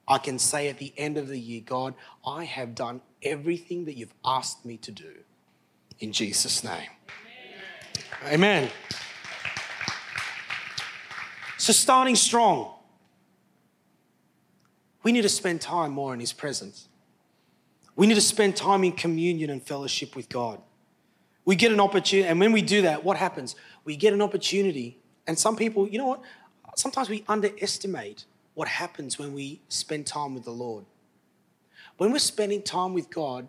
I 0.08 0.18
can 0.18 0.40
say 0.40 0.70
at 0.70 0.78
the 0.78 0.94
end 0.98 1.18
of 1.18 1.28
the 1.28 1.40
year, 1.40 1.62
God, 1.66 1.94
I 2.26 2.46
have 2.46 2.76
done 2.76 3.02
everything 3.22 3.86
that 3.86 3.98
you've 3.98 4.14
asked 4.24 4.66
me 4.66 4.78
to 4.78 4.92
do. 4.92 5.14
In 6.00 6.14
Jesus' 6.14 6.64
name. 6.64 6.90
Amen. 8.26 8.70
So, 11.58 11.74
starting 11.74 12.16
strong, 12.16 12.72
we 15.04 15.12
need 15.12 15.22
to 15.22 15.30
spend 15.30 15.62
time 15.62 15.92
more 15.92 16.14
in 16.14 16.20
His 16.20 16.34
presence. 16.34 16.88
We 17.96 18.08
need 18.08 18.16
to 18.16 18.22
spend 18.22 18.56
time 18.56 18.84
in 18.84 18.92
communion 18.92 19.50
and 19.50 19.62
fellowship 19.62 20.16
with 20.16 20.30
God. 20.30 20.62
We 21.46 21.56
get 21.56 21.72
an 21.72 21.80
opportunity, 21.80 22.28
and 22.28 22.40
when 22.40 22.52
we 22.52 22.62
do 22.62 22.82
that, 22.84 23.04
what 23.04 23.18
happens? 23.18 23.56
We 23.86 23.96
get 23.96 24.14
an 24.14 24.22
opportunity, 24.22 25.00
and 25.26 25.38
some 25.38 25.56
people, 25.56 25.88
you 25.88 25.98
know 25.98 26.08
what? 26.08 26.22
Sometimes 26.76 27.10
we 27.10 27.24
underestimate 27.28 28.26
what 28.54 28.68
happens 28.68 29.18
when 29.18 29.34
we 29.34 29.62
spend 29.70 30.06
time 30.06 30.34
with 30.34 30.44
the 30.44 30.52
Lord. 30.52 30.86
When 31.98 32.12
we're 32.12 32.20
spending 32.20 32.62
time 32.62 32.94
with 32.94 33.10
God, 33.10 33.48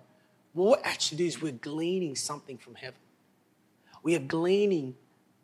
what 0.52 0.78
we're 0.78 0.84
actually 0.84 1.18
doing 1.18 1.28
is 1.28 1.42
we're 1.42 1.52
gleaning 1.52 2.16
something 2.16 2.56
from 2.56 2.74
heaven. 2.74 3.00
We 4.02 4.14
are 4.16 4.20
gleaning 4.20 4.94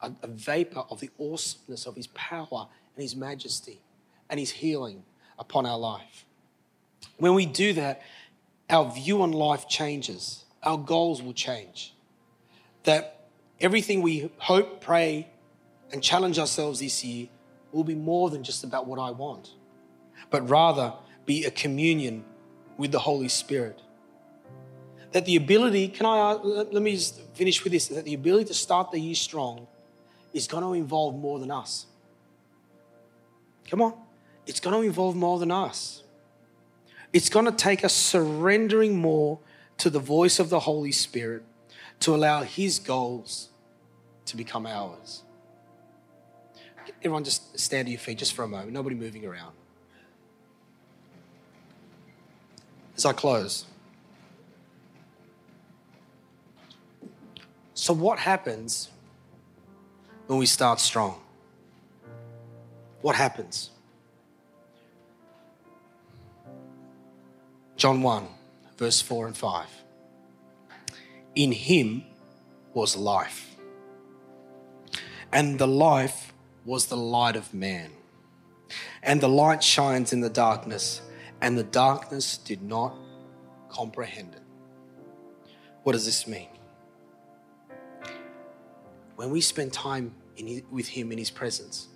a, 0.00 0.12
a 0.22 0.26
vapor 0.28 0.84
of 0.90 1.00
the 1.00 1.10
awesomeness 1.18 1.86
of 1.86 1.96
His 1.96 2.06
power 2.08 2.68
and 2.94 3.02
His 3.02 3.14
majesty 3.14 3.80
and 4.30 4.40
His 4.40 4.50
healing 4.50 5.02
upon 5.38 5.66
our 5.66 5.78
life. 5.78 6.24
When 7.18 7.34
we 7.34 7.46
do 7.46 7.72
that, 7.74 8.02
our 8.70 8.90
view 8.90 9.22
on 9.22 9.32
life 9.32 9.68
changes, 9.68 10.44
our 10.62 10.78
goals 10.78 11.22
will 11.22 11.32
change. 11.32 11.94
That 12.84 13.26
everything 13.60 14.02
we 14.02 14.30
hope, 14.38 14.80
pray, 14.80 15.28
and 15.92 16.02
challenge 16.02 16.38
ourselves 16.38 16.80
this 16.80 17.04
year 17.04 17.28
will 17.72 17.84
be 17.84 17.94
more 17.94 18.30
than 18.30 18.42
just 18.42 18.64
about 18.64 18.86
what 18.86 18.98
I 18.98 19.10
want, 19.10 19.52
but 20.30 20.48
rather 20.48 20.92
be 21.26 21.44
a 21.44 21.50
communion 21.50 22.24
with 22.76 22.92
the 22.92 22.98
Holy 22.98 23.28
Spirit 23.28 23.80
that 25.14 25.24
the 25.26 25.36
ability, 25.36 25.86
can 25.86 26.06
I, 26.06 26.32
uh, 26.32 26.64
let 26.72 26.82
me 26.82 26.90
just 26.96 27.20
finish 27.34 27.62
with 27.62 27.72
this, 27.72 27.86
that 27.86 28.04
the 28.04 28.14
ability 28.14 28.46
to 28.46 28.54
start 28.54 28.90
the 28.90 28.98
year 28.98 29.14
strong 29.14 29.68
is 30.32 30.48
going 30.48 30.64
to 30.64 30.72
involve 30.72 31.14
more 31.14 31.38
than 31.38 31.52
us. 31.52 31.86
Come 33.70 33.80
on. 33.80 33.94
It's 34.46 34.60
going 34.60 34.80
to 34.80 34.86
involve 34.86 35.16
more 35.16 35.38
than 35.38 35.50
us. 35.50 36.02
It's 37.12 37.28
going 37.28 37.46
to 37.46 37.52
take 37.52 37.84
us 37.84 37.92
surrendering 37.94 39.00
more 39.00 39.38
to 39.78 39.90
the 39.90 40.00
voice 40.00 40.38
of 40.38 40.50
the 40.50 40.60
Holy 40.60 40.92
Spirit 40.92 41.44
to 42.00 42.14
allow 42.14 42.42
His 42.42 42.78
goals 42.78 43.48
to 44.26 44.36
become 44.36 44.66
ours. 44.66 45.22
Everyone, 47.00 47.24
just 47.24 47.58
stand 47.58 47.86
to 47.86 47.92
your 47.92 48.00
feet 48.00 48.18
just 48.18 48.34
for 48.34 48.42
a 48.42 48.48
moment. 48.48 48.72
Nobody 48.72 48.96
moving 48.96 49.24
around. 49.24 49.52
As 52.96 53.04
I 53.04 53.12
close, 53.12 53.66
So, 57.74 57.92
what 57.92 58.18
happens 58.18 58.88
when 60.26 60.38
we 60.38 60.46
start 60.46 60.80
strong? 60.80 61.20
What 63.02 63.14
happens? 63.14 63.68
John 67.84 68.00
1, 68.00 68.26
verse 68.78 69.02
4 69.02 69.26
and 69.26 69.36
5. 69.36 69.66
In 71.34 71.52
him 71.52 72.04
was 72.72 72.96
life, 72.96 73.56
and 75.30 75.58
the 75.58 75.68
life 75.68 76.32
was 76.64 76.86
the 76.86 76.96
light 76.96 77.36
of 77.36 77.52
man. 77.52 77.90
And 79.02 79.20
the 79.20 79.28
light 79.28 79.62
shines 79.62 80.14
in 80.14 80.22
the 80.22 80.30
darkness, 80.30 81.02
and 81.42 81.58
the 81.58 81.62
darkness 81.62 82.38
did 82.38 82.62
not 82.62 82.96
comprehend 83.68 84.32
it. 84.32 84.42
What 85.82 85.92
does 85.92 86.06
this 86.06 86.26
mean? 86.26 86.48
When 89.16 89.28
we 89.28 89.42
spend 89.42 89.74
time 89.74 90.14
in, 90.38 90.62
with 90.70 90.88
Him 90.88 91.12
in 91.12 91.18
His 91.18 91.30
presence, 91.30 91.88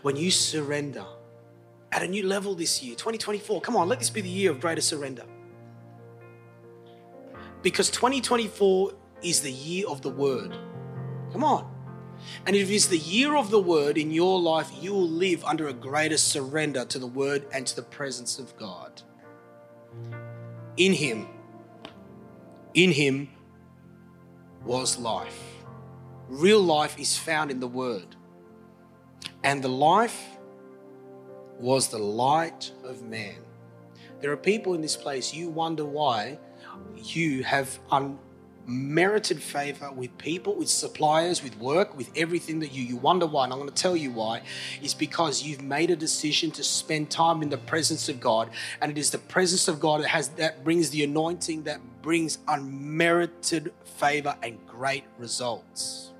when 0.00 0.16
you 0.16 0.30
surrender 0.30 1.04
at 1.92 2.02
a 2.02 2.08
new 2.08 2.26
level 2.26 2.54
this 2.54 2.82
year, 2.82 2.94
2024, 2.94 3.60
come 3.60 3.76
on, 3.76 3.88
let 3.88 3.98
this 3.98 4.10
be 4.10 4.20
the 4.20 4.28
year 4.28 4.50
of 4.50 4.60
greater 4.60 4.80
surrender. 4.80 5.24
Because 7.62 7.90
2024 7.90 8.92
is 9.22 9.40
the 9.40 9.52
year 9.52 9.86
of 9.88 10.02
the 10.02 10.08
Word. 10.08 10.56
Come 11.32 11.44
on. 11.44 11.70
And 12.46 12.56
if 12.56 12.70
it 12.70 12.74
is 12.74 12.88
the 12.88 12.98
year 12.98 13.36
of 13.36 13.50
the 13.50 13.60
word 13.60 13.96
in 13.96 14.10
your 14.10 14.40
life, 14.40 14.70
you 14.80 14.92
will 14.92 15.08
live 15.08 15.44
under 15.44 15.68
a 15.68 15.72
greater 15.72 16.18
surrender 16.18 16.84
to 16.84 16.98
the 16.98 17.06
word 17.06 17.46
and 17.52 17.66
to 17.66 17.76
the 17.76 17.82
presence 17.82 18.38
of 18.38 18.56
God. 18.56 19.02
In 20.76 20.92
him, 20.92 21.28
in 22.74 22.92
him 22.92 23.30
was 24.64 24.98
life. 24.98 25.38
Real 26.28 26.60
life 26.60 26.98
is 26.98 27.16
found 27.16 27.50
in 27.50 27.60
the 27.60 27.68
word. 27.68 28.16
And 29.42 29.62
the 29.62 29.68
life 29.68 30.22
was 31.60 31.88
the 31.88 31.98
light 31.98 32.72
of 32.84 33.02
man. 33.02 33.36
There 34.20 34.32
are 34.32 34.36
people 34.36 34.74
in 34.74 34.80
this 34.80 34.96
place, 34.96 35.32
you 35.34 35.48
wonder 35.48 35.84
why 35.84 36.38
you 36.96 37.42
have 37.44 37.78
unmerited 37.90 39.42
favor 39.42 39.90
with 39.92 40.16
people, 40.18 40.54
with 40.54 40.68
suppliers, 40.68 41.42
with 41.42 41.58
work, 41.58 41.96
with 41.96 42.10
everything 42.16 42.60
that 42.60 42.72
you 42.72 42.84
you 42.84 42.96
wonder 42.96 43.26
why. 43.26 43.44
And 43.44 43.52
I'm 43.52 43.58
going 43.58 43.70
to 43.70 43.74
tell 43.74 43.96
you 43.96 44.10
why 44.10 44.42
is 44.82 44.94
because 44.94 45.42
you've 45.42 45.62
made 45.62 45.90
a 45.90 45.96
decision 45.96 46.50
to 46.52 46.62
spend 46.62 47.10
time 47.10 47.42
in 47.42 47.48
the 47.48 47.58
presence 47.58 48.08
of 48.08 48.20
God, 48.20 48.50
and 48.80 48.90
it 48.90 48.98
is 48.98 49.10
the 49.10 49.18
presence 49.18 49.68
of 49.68 49.80
God 49.80 50.02
that 50.02 50.08
has 50.08 50.28
that 50.30 50.64
brings 50.64 50.90
the 50.90 51.04
anointing 51.04 51.64
that 51.64 51.80
brings 52.02 52.38
unmerited 52.48 53.72
favor 53.84 54.36
and 54.42 54.58
great 54.66 55.04
results. 55.18 56.12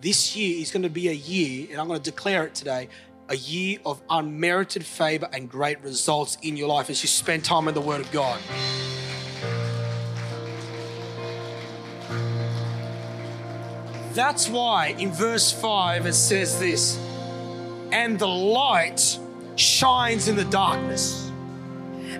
This 0.00 0.36
year 0.36 0.60
is 0.60 0.70
going 0.70 0.82
to 0.82 0.90
be 0.90 1.08
a 1.08 1.12
year, 1.12 1.68
and 1.70 1.80
I'm 1.80 1.88
going 1.88 2.00
to 2.00 2.10
declare 2.10 2.44
it 2.44 2.54
today 2.54 2.88
a 3.28 3.36
year 3.36 3.78
of 3.84 4.02
unmerited 4.10 4.84
favor 4.84 5.28
and 5.32 5.50
great 5.50 5.80
results 5.82 6.36
in 6.42 6.56
your 6.56 6.68
life 6.68 6.90
as 6.90 7.02
you 7.02 7.08
spend 7.08 7.44
time 7.44 7.68
in 7.68 7.74
the 7.74 7.80
Word 7.80 8.00
of 8.00 8.10
God. 8.12 8.40
That's 14.12 14.48
why 14.48 14.94
in 14.98 15.10
verse 15.10 15.50
5 15.50 16.06
it 16.06 16.12
says 16.12 16.60
this 16.60 16.98
and 17.90 18.18
the 18.18 18.28
light 18.28 19.18
shines 19.56 20.28
in 20.28 20.36
the 20.36 20.44
darkness. 20.46 21.30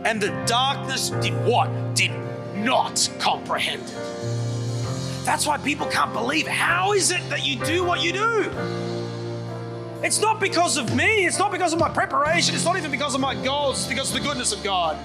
And 0.05 0.21
the 0.21 0.31
darkness 0.47 1.11
did 1.11 1.35
what? 1.45 1.69
Did 1.95 2.13
not 2.55 3.11
comprehend 3.19 3.83
it. 3.83 5.25
That's 5.25 5.47
why 5.47 5.59
people 5.59 5.87
can't 5.87 6.13
believe. 6.13 6.47
How 6.47 6.93
is 6.93 7.11
it 7.11 7.29
that 7.31 7.45
you 7.45 7.57
do 7.65 7.85
what 7.85 8.03
you 8.03 8.13
do? 8.13 8.94
It's 10.05 10.21
not 10.21 10.39
because 10.39 10.77
of 10.77 10.95
me. 10.95 11.25
It's 11.25 11.39
not 11.39 11.51
because 11.51 11.73
of 11.73 11.79
my 11.79 11.89
preparation. 11.89 12.55
It's 12.55 12.67
not 12.67 12.77
even 12.77 12.91
because 12.91 13.15
of 13.15 13.23
my 13.23 13.35
goals. 13.35 13.79
It's 13.79 13.89
because 13.89 14.15
of 14.15 14.23
the 14.23 14.29
goodness 14.29 14.53
of 14.53 14.63
God. 14.63 14.99